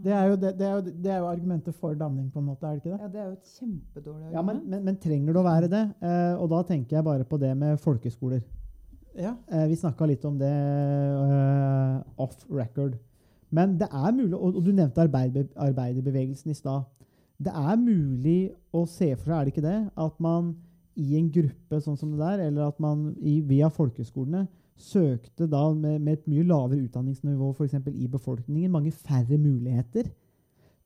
[0.00, 2.46] Det er, jo, det, det, er jo, det er jo argumentet for danning, på en
[2.48, 3.00] måte, er det ikke det?
[3.00, 4.70] Ja, det er jo et kjempedårlig ja, men, argument.
[4.70, 5.82] men, men trenger det å være det?
[6.08, 8.40] Eh, og da tenker jeg bare på det med folkeskoler.
[9.18, 9.34] Ja.
[9.50, 12.96] Eh, vi snakka litt om det eh, off record.
[13.50, 16.86] Men det er mulig, og, du nevnte arbeiderbevegelsen i stad.
[17.40, 20.52] Det er mulig å se for seg, er det ikke det, at man
[21.00, 24.44] i en gruppe sånn som det der, eller at man i, via folkeskolene
[24.80, 30.08] søkte da med, med et mye lavere utdanningsnivå for i befolkningen mange færre muligheter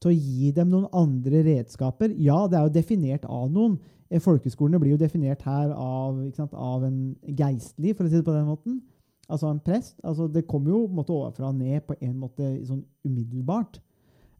[0.04, 2.12] til å gi dem noen andre redskaper.
[2.20, 3.78] Ja, det er jo definert av noen.
[4.10, 8.26] Eh, Folkeskolene blir jo definert her av, sant, av en geistlig, for å si det
[8.26, 8.82] på den måten.
[9.28, 9.96] Altså en prest.
[10.04, 13.80] Altså, det kommer jo måte ovenfra og ned på en måte sånn umiddelbart.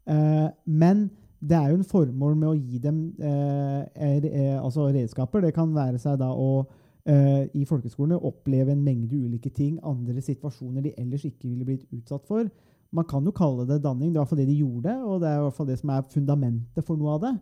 [0.05, 1.07] Eh, men
[1.41, 5.43] det er jo en formål med å gi dem eh, er, er, altså redskaper.
[5.45, 6.65] Det kan være seg da å
[7.09, 11.85] eh, i folkeskolene oppleve en mengde ulike ting, andre situasjoner de ellers ikke ville blitt
[11.93, 12.47] utsatt for.
[12.95, 15.19] Man kan jo kalle det danning, det er i hvert fall det de gjorde, og
[15.21, 17.35] det er i hvert fall det som er fundamentet for noe av det.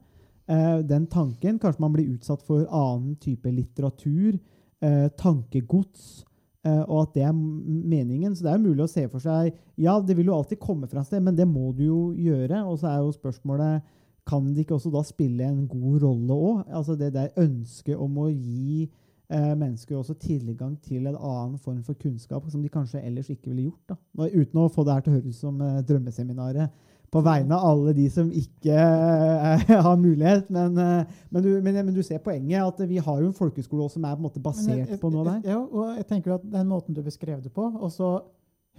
[0.52, 4.40] Eh, den tanken, kanskje man blir utsatt for annen type litteratur,
[4.84, 6.26] eh, tankegods,
[6.66, 8.36] eh, og at det er meningen.
[8.36, 10.88] Så det er jo mulig å se for seg Ja, det vil jo alltid komme
[10.88, 12.66] fra et sted, men det må du jo gjøre.
[12.68, 13.82] Og så er jo spørsmålet
[14.26, 16.68] kan det ikke også da spille en god rolle òg?
[16.72, 18.90] Altså det der ønsket om å gi
[19.30, 23.52] eh, mennesker også tilgang til en annen form for kunnskap som de kanskje ellers ikke
[23.52, 23.94] ville gjort.
[23.94, 24.28] Da.
[24.34, 26.82] Uten å få det her til å høres ut som eh, drømmeseminaret
[27.14, 30.48] på vegne av alle de som ikke eh, har mulighet.
[30.54, 33.90] Men, eh, men, du, men, men du ser poenget, at vi har jo en folkeskole
[33.94, 35.44] som er på en måte basert jeg- på noe der.
[35.54, 38.16] Ja, og jeg tenker at den måten du beskrev det på, og så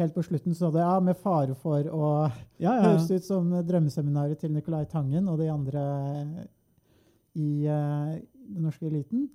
[0.01, 2.09] helt på slutten så du ja, med fare for å
[2.59, 5.85] Ja, ja, høres ut som drømmeseminaret til Nicolai Tangen og de andre
[7.39, 8.15] i uh,
[8.51, 9.29] den norske eliten.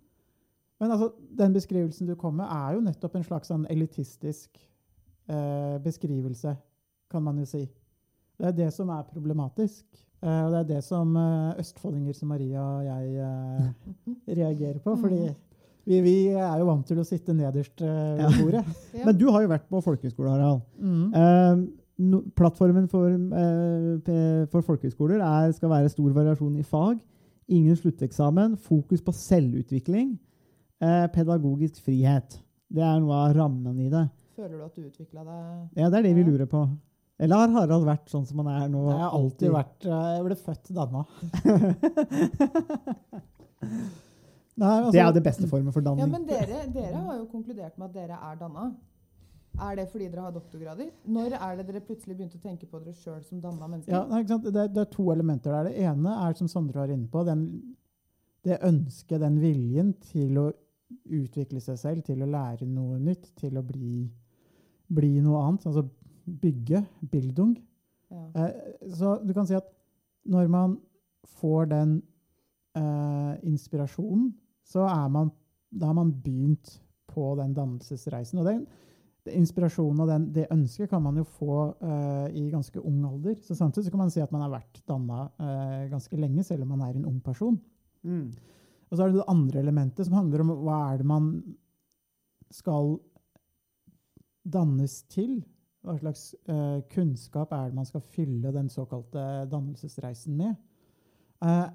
[0.80, 4.62] Men altså, den beskrivelsen du kom med, er jo nettopp en slags sånn elitistisk
[5.28, 6.56] eh, beskrivelse,
[7.12, 7.66] kan man jo si.
[8.40, 9.84] Det er det som er problematisk.
[10.24, 13.68] Eh, og det er det som eh, østfoldinger som Maria og jeg eh,
[14.40, 14.96] reagerer på.
[15.00, 15.28] fordi
[15.90, 18.64] vi, vi er jo vant til å sitte nederst eh, ved bordet.
[19.00, 19.06] Ja.
[19.06, 20.64] Men du har jo vært på folkehøyskole, Harald.
[20.80, 21.06] Mm.
[21.16, 21.62] Eh,
[22.10, 27.00] no, plattformen for, eh, for folkehøyskoler er, skal være stor variasjon i fag,
[27.50, 30.14] ingen slutteksamen, fokus på selvutvikling,
[30.82, 32.40] eh, pedagogisk frihet.
[32.70, 34.06] Det er noe av rammen i det.
[34.38, 36.62] Føler du at du utvikla deg Ja, det er det vi lurer på.
[37.20, 38.86] Eller har Harald vært sånn som han er nå?
[38.94, 41.02] Jeg har alltid vært eh, Jeg ble født danna.
[44.60, 47.26] Nei, altså, Det er jo det beste formen for Ja, men dere, dere har jo
[47.32, 48.70] konkludert med at dere er danna.
[49.60, 50.90] Er det fordi dere har doktorgrader?
[51.08, 53.92] Når er det dere plutselig begynte å tenke på dere sjøl som danna mennesker?
[53.96, 54.48] Ja, nei, ikke sant?
[54.48, 55.68] Det, er- det er to elementer der.
[55.72, 57.44] Det ene er, som Sondre var inne på, den,
[58.48, 60.46] det ønsket, den viljen til å
[61.06, 64.04] utvikle seg selv, til å lære noe nytt, til å bli,
[64.88, 65.68] bli noe annet.
[65.70, 65.86] Altså
[66.42, 67.56] bygge, bildung.
[68.10, 68.26] Ja.
[68.46, 69.70] Eh, så du kan si at
[70.30, 70.78] når man
[71.40, 71.96] får den
[72.78, 74.32] eh, inspirasjonen,
[74.66, 75.32] så er man,
[75.70, 76.78] da har man begynt
[77.10, 78.42] på den dannelsesreisen.
[78.42, 78.62] Og den,
[79.26, 83.40] den inspirasjonen og den, det ønsket kan man jo få eh, i ganske ung alder.
[83.46, 86.66] Så samtidig så kan man si at man har vært danna eh, ganske lenge, selv
[86.66, 87.58] om man er en ung person.
[88.04, 88.30] Mm.
[88.90, 91.30] Og så er det det andre elementet som handler om hva er det man
[92.54, 92.96] skal
[94.50, 95.40] dannes til.
[95.86, 100.58] Hva slags uh, kunnskap er det man skal fylle den såkalte dannelsesreisen med?
[101.44, 101.70] Uh,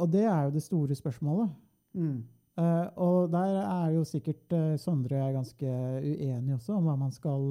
[0.00, 1.50] og det er jo det store spørsmålet.
[1.96, 2.20] Mm.
[2.60, 5.72] Uh, og der er jo sikkert Sondre og jeg ganske
[6.04, 7.48] uenige også om hva man skal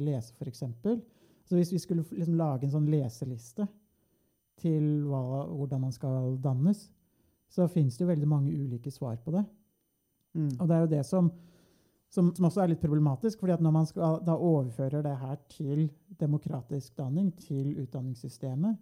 [0.00, 0.64] lese, f.eks.
[1.44, 3.66] Så hvis vi skulle liksom lage en sånn leseliste
[4.60, 6.86] til hva, hvordan man skal dannes,
[7.54, 9.44] så finnes det jo veldig mange ulike svar på det.
[10.34, 10.54] Mm.
[10.58, 11.28] Og det er jo det som,
[12.10, 15.38] som, som også er litt problematisk, fordi at når man skal, da overfører det her
[15.52, 15.86] til
[16.20, 18.76] demokratisk danning, til utdanningssystemet,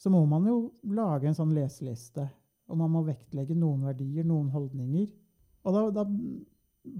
[0.00, 0.58] så må man jo
[0.96, 2.26] lage en sånn leseliste.
[2.70, 5.08] Og man må vektlegge noen verdier, noen holdninger.
[5.66, 6.06] Og da, da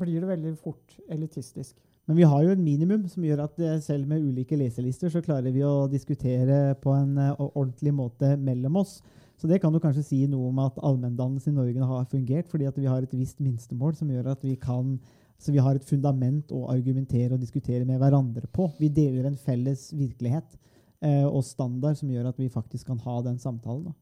[0.01, 1.79] blir det veldig fort elitistisk.
[2.09, 5.23] Men vi har jo et minimum som gjør at eh, selv med ulike leselister så
[5.23, 8.99] klarer vi å diskutere på en eh, ordentlig måte mellom oss.
[9.41, 12.69] Så det kan jo kanskje si noe om at allmenndannelsen i Norge har fungert, fordi
[12.69, 14.99] at vi har et visst minstemål som gjør at vi kan
[15.41, 18.67] så vi har et fundament å argumentere og diskutere med hverandre på.
[18.77, 20.59] Vi deler en felles virkelighet
[21.01, 23.87] eh, og standard som gjør at vi faktisk kan ha den samtalen.
[23.89, 23.95] Da.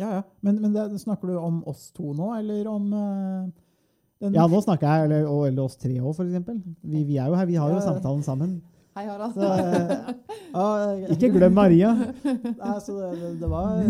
[0.00, 0.22] Ja, ja.
[0.40, 3.52] Men, men det, snakker du om oss to nå, eller om eh,
[4.24, 6.64] den Ja, nå snakker jeg, eller, eller oss tre òg, f.eks.
[6.80, 7.84] Vi, vi er jo her, vi har jo ja.
[7.84, 8.56] samtalen sammen.
[8.96, 9.34] Hei, Harald.
[9.34, 11.90] Så, eh, ja, Ikke glem Maria.
[12.62, 13.82] Nei, så det, det, det var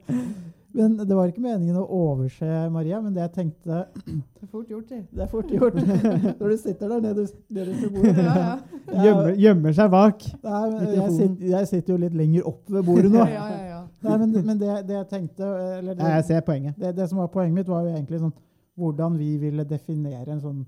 [0.78, 4.68] Men det var ikke meningen å overse Maria, men det jeg tenkte Det er fort
[4.70, 5.00] gjort, det.
[5.10, 5.78] Det er fort gjort
[6.40, 8.20] når du sitter der nede nederst ved bordet.
[8.22, 8.52] Ja, ja.
[8.90, 10.26] Jeg- Gjemmer, gjemmer seg bak.
[10.42, 13.22] Nei, men jeg, sitter, jeg sitter jo litt lenger opp ved bordet nå.
[13.30, 13.80] ja, ja, ja.
[14.06, 15.46] Nei, men, men det, det jeg tenkte
[15.78, 16.78] eller det, Nei, jeg ser poenget.
[16.80, 18.34] det, det som var poenget mitt, var jo egentlig sånn
[18.80, 20.60] hvordan vi ville definere en sånn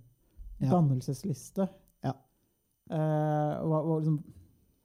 [0.62, 0.68] Ja.
[0.76, 1.64] dannelsesliste.
[2.93, 4.18] Eh, og, og, liksom,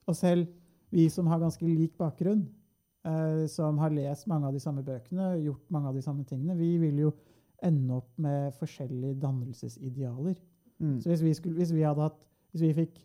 [0.07, 0.47] og selv
[0.95, 2.45] vi som har ganske lik bakgrunn,
[3.07, 6.55] eh, som har lest mange av de samme bøkene, gjort mange av de samme tingene,
[6.59, 7.11] vi vil jo
[7.65, 10.37] ende opp med forskjellige dannelsesidealer.
[10.79, 10.99] Mm.
[11.01, 12.99] Så hvis vi, skulle, hvis vi hadde hatt hvis vi, fikk,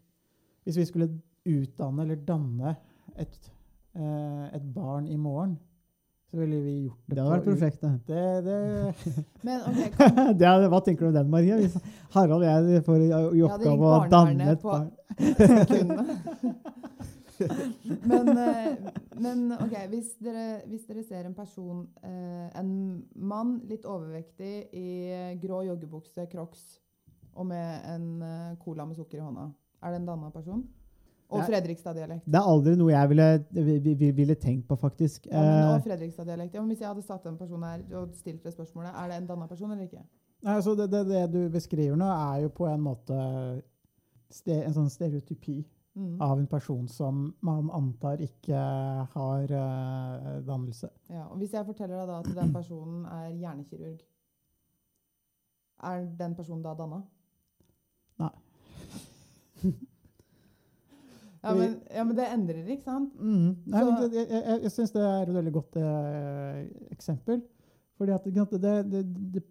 [0.65, 1.09] hvis vi skulle
[1.49, 2.75] utdanne eller danne
[3.19, 3.39] et,
[3.97, 5.57] eh, et barn i morgen,
[6.33, 7.93] så ville vi gjort det, Det hadde vært perfekt, det.
[8.09, 8.57] Det, det,
[9.47, 10.09] Men okay, kan,
[10.41, 11.55] Det er, hva tenker du om den, Maria?
[11.61, 11.77] Hvis
[12.15, 14.89] Harald og jeg får i oppgave å danne et barn
[18.13, 18.73] men, eh,
[19.21, 25.13] men ok, hvis dere, hvis dere ser en person, eh, en mann litt overvektig i
[25.13, 26.81] eh, grå joggebukse, crocs,
[27.33, 28.23] og med en
[28.61, 29.53] cola med sukker i hånda,
[29.83, 30.63] er det en danna person?
[31.33, 32.25] Og Fredrikstad-dialekt.
[32.27, 35.27] Det er aldri noe jeg ville, vi- vi- ville tenkt på, faktisk.
[35.31, 36.55] Ja, men, og Eh, Fredrikstad-dialekt.
[36.55, 39.27] Ja, hvis jeg hadde satt en person her og stilt det spørsmålet, er det en
[39.27, 40.03] danna person eller ikke?
[40.43, 43.63] Nei, altså det, det, det du beskriver nå, er jo på en måte
[44.31, 45.65] ste, en sånn stereotypi
[45.95, 46.17] Mm.
[46.23, 48.57] av en person som man antar ikke
[49.13, 50.89] har uh, dannelse.
[51.11, 54.01] Ja, og hvis jeg forteller deg da at den personen er hjernekirurg,
[55.83, 57.03] er den personen da danna?
[58.19, 58.31] Nei.
[61.43, 63.15] ja, men, ja, men det endrer, ikke sant?
[63.19, 63.57] Mm.
[63.67, 67.43] Nei, Så- men jeg jeg, jeg syns det er et veldig godt eh, eksempel.
[67.99, 69.43] Fordi at det, det, det,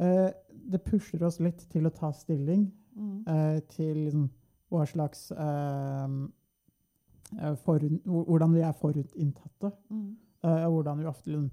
[0.00, 0.30] eh,
[0.70, 3.24] det pusher oss litt til å ta stilling Mm.
[3.26, 4.28] eh, til liksom,
[4.70, 6.08] hva slags eh,
[7.42, 7.56] eh,
[8.04, 9.72] Hvordan vi er forutinntatte.
[9.90, 10.16] Mm.
[10.44, 11.50] eh, hvordan vi ofte liksom,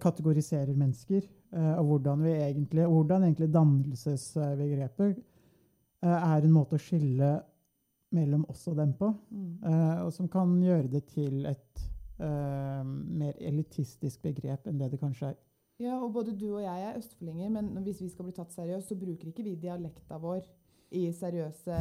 [0.00, 1.22] kategoriserer mennesker.
[1.52, 5.16] eh, og hvordan, vi egentlig, hvordan egentlig dannelsesbegrepet
[6.02, 7.42] eh, er en måte å skille
[8.14, 9.10] mellom oss og dem på.
[9.30, 9.50] Mm.
[9.64, 11.82] Uh, og som kan gjøre det til et
[12.20, 15.40] uh, mer elitistisk begrep enn det det kanskje er.
[15.82, 18.88] Ja, og både du og jeg er østfoldinger, men hvis vi skal bli tatt seriøst,
[18.88, 20.46] så bruker ikke vi dialekta vår
[20.96, 21.80] i seriøse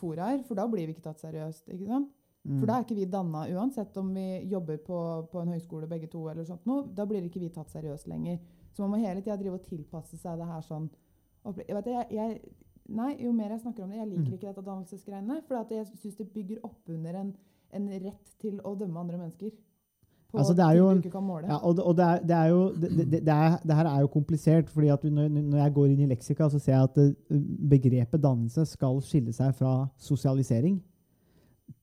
[0.00, 1.68] foraer, for da blir vi ikke tatt seriøst.
[1.70, 2.10] ikke sant?
[2.48, 2.56] Mm.
[2.58, 4.98] For da er ikke vi danna uansett om vi jobber på,
[5.30, 6.24] på en høyskole begge to.
[6.30, 8.38] eller sånt noe, Da blir ikke vi tatt seriøst lenger.
[8.72, 10.88] Så man må hele tida tilpasse seg det her sånn
[11.48, 12.40] jeg vet, jeg, jeg,
[12.88, 14.34] Nei, jo mer jeg snakker om det, jeg liker Mm.
[14.34, 15.42] ikke dette dannelsesgreiene.
[15.46, 17.34] For at jeg syns det bygger opp under en,
[17.72, 19.50] en rett til å dømme andre mennesker.
[20.30, 21.46] På Altså, det er jo du ikke kan måle.
[21.48, 24.00] Ja, og og det, er, det er jo det, det, det, er, det her er
[24.00, 26.98] jo komplisert, fordi at når, når jeg går inn i leksika, så ser jeg at
[26.98, 27.38] eh,
[27.70, 30.82] begrepet dannelse skal skille seg fra sosialisering.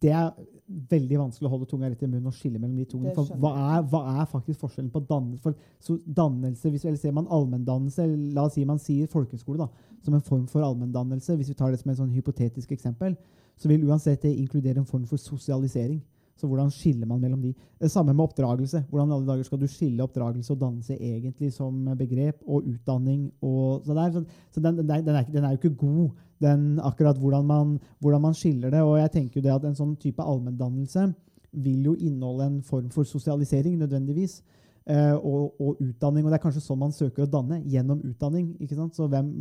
[0.01, 0.30] Det er
[0.66, 2.99] veldig vanskelig å holde tunga rett i munnen og skille mellom de to.
[3.13, 5.41] For hva er, hva er faktisk forskjellen på dannelse?
[5.43, 5.53] For
[5.84, 9.70] så dannelse, hvis eller ser man allmenndannelse, la oss si man sier folkeskole da,
[10.05, 13.13] som en form for allmenndannelse, hvis vi tar det som et sånn hypotetisk eksempel,
[13.55, 16.01] så vil uansett det inkludere en form for sosialisering.
[16.36, 17.54] Så hvordan skiller man mellom de?
[17.80, 18.84] Det samme med oppdragelse.
[18.90, 23.30] Hvordan i alle dager skal du skille oppdragelse og dannelse egentlig som begrep, og utdanning
[23.42, 24.12] og så der.
[24.12, 26.10] Så, så den, den, er, den, er, jo ikke god,
[26.44, 28.82] den akkurat hvordan man, hvordan man skiller det.
[28.84, 31.08] Og jeg tenker jo det at en sånn type allmenndannelse
[31.56, 34.42] vil jo inneholde en form for sosialisering nødvendigvis.
[34.86, 36.26] eh, og, og utdanning.
[36.26, 38.54] Og det er kanskje sånn man søker å danne, gjennom utdanning.
[38.62, 38.98] ikke sant?
[38.98, 39.32] Så hvem,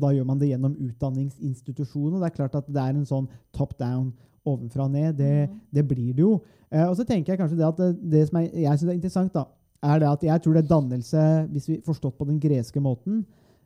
[0.00, 2.18] da gjør man det gjennom utdanningsinstitusjonen.
[2.18, 4.12] Og det er klart at det er en sånn top down,
[4.44, 5.12] ovenfra og ned.
[5.18, 5.58] Det, mm.
[5.74, 6.36] det blir det jo.
[6.72, 8.96] Eh, og så tenker jeg kanskje det at det, det som er, jeg syns er
[8.98, 9.44] interessant, da,
[9.82, 11.22] er det at jeg tror det er dannelse,
[11.52, 13.24] hvis vi forstått på den greske måten,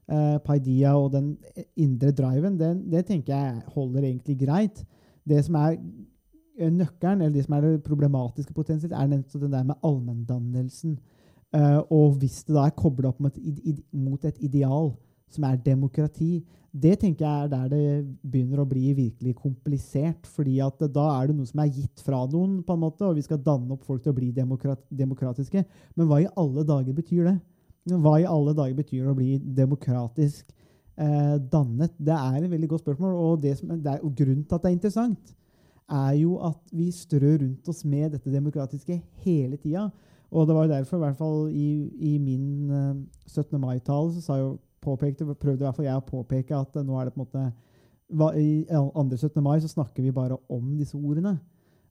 [0.08, 1.34] eh, paidia og den
[1.76, 4.84] indre driven, det, det tenker jeg holder egentlig greit.
[5.28, 9.52] Det som er eh, nøkkelen, eller det som er det problematiske potensielt, er nettopp den
[9.52, 10.98] der med allmenndannelsen.
[11.54, 14.94] Eh, og hvis det da er kobla opp mot et ideal,
[15.32, 16.44] som er demokrati,
[16.76, 17.84] det tenker jeg er der det
[18.20, 20.26] begynner å bli virkelig komplisert.
[20.26, 23.16] fordi at da er det noe som er gitt fra noen, på en måte, og
[23.16, 25.64] vi skal danne opp folk til å bli demokrat demokratiske.
[25.96, 27.36] Men hva i alle dager betyr det?
[27.94, 30.50] Hva i alle dager betyr det å bli demokratisk
[30.98, 31.94] eh, dannet?
[31.96, 33.14] Det er et veldig godt spørsmål.
[33.14, 35.34] Og, det som, det er, og grunnen til at det er interessant,
[35.86, 39.88] er jo at vi strør rundt oss med dette demokratiske hele tida.
[40.34, 41.68] Og det var derfor, i hvert fall i,
[42.12, 42.94] i min eh,
[43.30, 43.60] 17.
[43.62, 46.98] mai-tale, så sa jo påpekte, prøvde i hvert fall jeg å påpeke at eh, nå
[46.98, 47.44] er det på en måte
[48.16, 49.42] hva, I andre 17.
[49.42, 51.36] mai så snakker vi bare om disse ordene.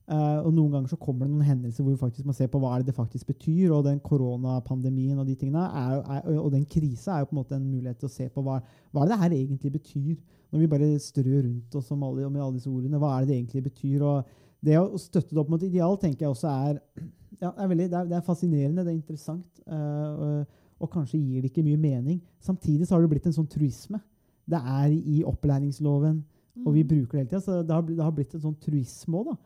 [0.06, 2.60] Uh, og noen ganger så kommer det noen hendelser hvor vi faktisk må se på
[2.62, 3.74] hva det faktisk betyr.
[3.74, 7.40] Og den koronapandemien og de tingene er, er, og den krisa er jo på en
[7.42, 8.60] måte en mulighet til å se på hva,
[8.94, 10.14] hva det her egentlig betyr.
[10.54, 13.32] Når vi bare strør rundt oss om alle, med alle disse ordene, hva er det
[13.32, 14.06] det egentlig betyr?
[14.06, 14.34] og
[14.66, 16.78] det å støtte det opp mot ideal tenker jeg også er
[17.42, 19.50] ja, er, veldig, det er, det er fascinerende, det er interessant.
[19.66, 22.20] eh, og, kanskje gir det ikke mye mening.
[22.42, 24.00] Samtidig så har det blitt en sånn truisme.
[24.46, 26.20] Det er i opplæringsloven,
[26.64, 27.42] og vi bruker det hele tida.
[27.42, 29.36] Så det har, det har blitt en sånn truisme òg, da.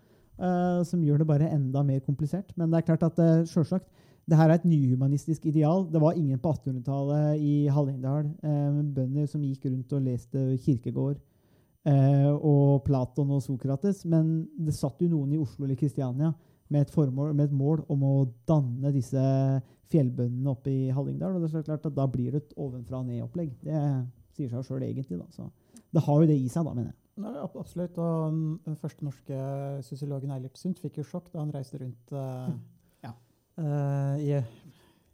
[0.45, 2.53] eh, som gjør det bare enda mer komplisert.
[2.57, 3.89] Men det er klart at uh, sjølsagt,
[4.31, 5.87] det her er et nyhumanistisk ideal.
[5.91, 11.17] Det var ingen på 1800-tallet i Hallingdal eh, bønder som gikk rundt og leste Kirkegård
[11.89, 16.31] eh, og Platon og Sokrates, men det satt jo noen i Oslo eller Kristiania
[16.71, 18.15] med et, formål, med et mål om å
[18.47, 19.21] danne disse
[19.91, 21.35] fjellbøndene oppe i Hallingdal.
[21.35, 23.57] Og det er så klart at da blir det et ovenfra og ned-opplegg.
[23.67, 23.81] Det
[24.37, 25.19] sier seg sjøl egentlig.
[25.19, 25.27] da.
[25.35, 25.49] Så
[25.93, 26.97] det har jo det i seg, da, mener jeg.
[27.43, 27.99] Ab- absolutt.
[27.99, 29.41] Og den- den første norske
[29.83, 32.49] sosiologen Eilert Sundt fikk jo sjokk da han reiste rundt uh,
[33.03, 33.13] Ja.
[33.59, 34.39] uh, i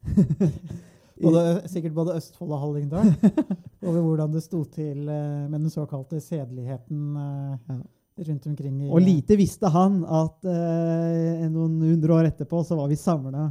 [1.22, 1.42] både,
[1.72, 3.10] sikkert både Østfold og Hallingdal.
[3.86, 7.80] over hvordan det sto til uh, med den såkalte sedeligheten eh, Ja.
[8.18, 12.88] Rundt omkring i Og lite visste han at eh, noen hundre år etterpå så var
[12.88, 13.50] vi samla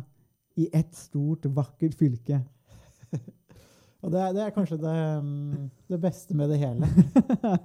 [0.58, 2.40] i ett stort, vakkert fylke.
[4.06, 4.96] Og det, er- det er kanskje det,
[5.26, 6.88] mm, det beste med det hele.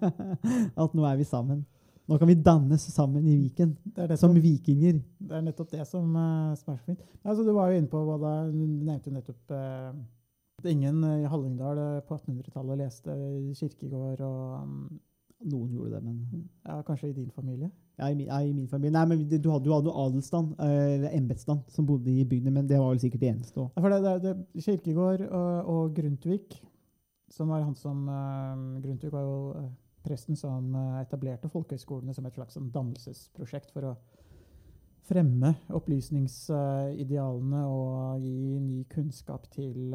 [0.82, 1.64] at nå er vi sammen.
[2.10, 3.76] Nå kan vi dannes sammen i Viken.
[3.84, 4.96] Det er nettopp, Som vikinger.
[5.20, 7.04] det, er nettopp det som, eh, som er så fint.
[7.22, 9.92] Altså, du var jo inne på hva da, Du nevnte nettopp eh,
[10.60, 13.14] at ingen i Hallingdal eh, på 1800-tallet leste
[13.60, 14.98] Kirkegård og mm,
[15.40, 17.70] Noen gjorde det, men ja, kanskje i din familie.
[17.98, 18.92] ja, i, min, ja, i min familie.
[18.92, 22.90] Nei, men du hadde jo adelsstand, eller embetsstand, som bodde i bygdene, men det var
[22.92, 23.60] vel sikkert det eneste.
[23.60, 23.72] også.
[23.76, 26.60] Ja, For det, det, det, Kirkegård og, og Grundtvig,
[27.30, 29.68] som var han som uh, Grundtvig var jo uh,
[30.04, 33.96] presten som uh, etablerte folkehøyskolene som et slags sånn dannelsesprosjekt for å
[35.10, 39.94] fremme opplysningsidealene og gi ny kunnskap til,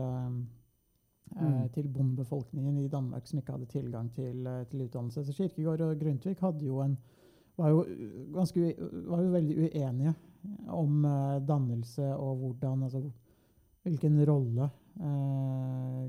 [1.35, 1.69] Mm.
[1.75, 5.25] til bondebefolkningen i Danmark som ikke hadde tilgang til, eh, til utdannelse.
[5.25, 6.97] Så Kirkegård og Grundtvig jo en,
[7.57, 8.75] var, jo uh, ganske,
[9.07, 10.13] var jo veldig uenige
[10.67, 13.03] om eh, dannelse og hvordan altså,
[13.85, 16.07] Hvilken rolle eh,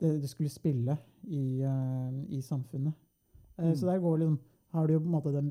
[0.00, 2.92] det, det skulle spille i, eh, i samfunnet.
[3.58, 3.76] Eh, Mm.
[3.76, 4.38] Så der går liksom
[4.74, 5.42] har du jo på en måte det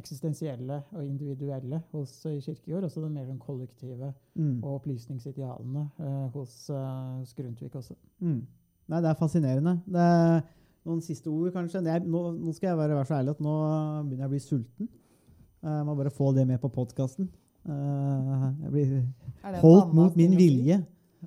[0.00, 4.62] eksistensielle og individuelle hos eh, Kirkegård, og så det mer sånn kollektive Mm.
[4.64, 7.94] og opplysningsidealene eh, hos, uh, hos Grundtvig også.
[8.24, 8.38] Mm.
[8.88, 9.74] Nei, det er fascinerende.
[9.86, 10.40] Det er
[10.88, 11.82] noen siste ord, kanskje.
[11.84, 13.56] Det er, nå, nå skal jeg være, være så ærlig at nå
[14.06, 14.88] begynner jeg å bli sulten.
[15.62, 17.28] Eh, Jeg må bare få det med på podkasten.
[17.68, 18.94] Jeg blir
[19.60, 20.78] holdt mot min ting vilje.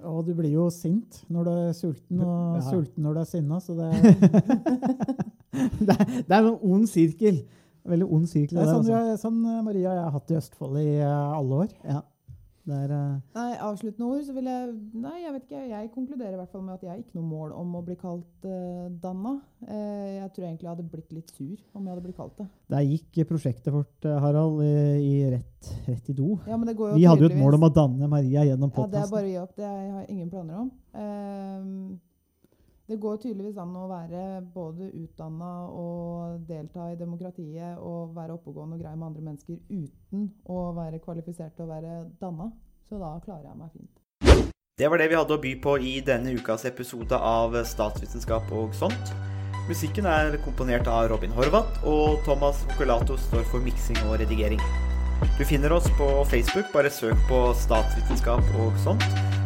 [0.01, 2.63] Og du blir jo sint når du er sulten, og Ja.
[2.71, 3.89] sulten når du er sinna, så det,
[5.87, 7.43] det, er, det er en ond sirkel.
[7.85, 8.57] Veldig ond sirkel.
[8.57, 9.21] det er sånn, det, altså.
[9.27, 11.73] sånn eh, Maria og jeg har hatt i Østfold i eh, alle år.
[11.83, 12.01] Ja.
[12.63, 15.63] Er, eh, Nei, avsluttende ord, så vil jeg Nei, jeg vet ikke.
[15.67, 17.97] Jeg konkluderer i hvert fall med at jeg har ikke noe mål om å bli
[17.99, 19.33] kalt uh, Danna.
[19.67, 22.47] Uh, jeg tror egentlig jeg hadde blitt litt sur om jeg hadde blitt kalt det.
[22.71, 24.71] der gikk prosjektet vårt, Harald, i,
[25.03, 26.37] i rett, rett i do.
[26.47, 28.71] Ja, men det går jo Vi hadde jo et mål om å danne Maria gjennom
[28.71, 29.53] Ja, det er bare å gi opp.
[29.59, 30.71] Det har jeg ingen planer om.
[30.95, 31.75] Ehm,
[32.87, 34.21] det går tydeligvis an å være
[34.53, 40.29] både utdanna og delta i demokratiet og være oppegående og grei med andre mennesker uten
[40.51, 42.49] å være kvalifisert til å være danna.
[42.89, 44.43] Så da klarer jeg meg fint.
[44.77, 48.73] Det var det vi hadde å by på i denne ukas episode av Statsvitenskap og
[48.75, 49.13] sånt.
[49.69, 54.59] Musikken er komponert av Robin Horvath, og Thomas Vocolato står for miksing og redigering.
[55.37, 59.32] Du finner oss på Facebook, bare søk på statsvitenskap og sånt.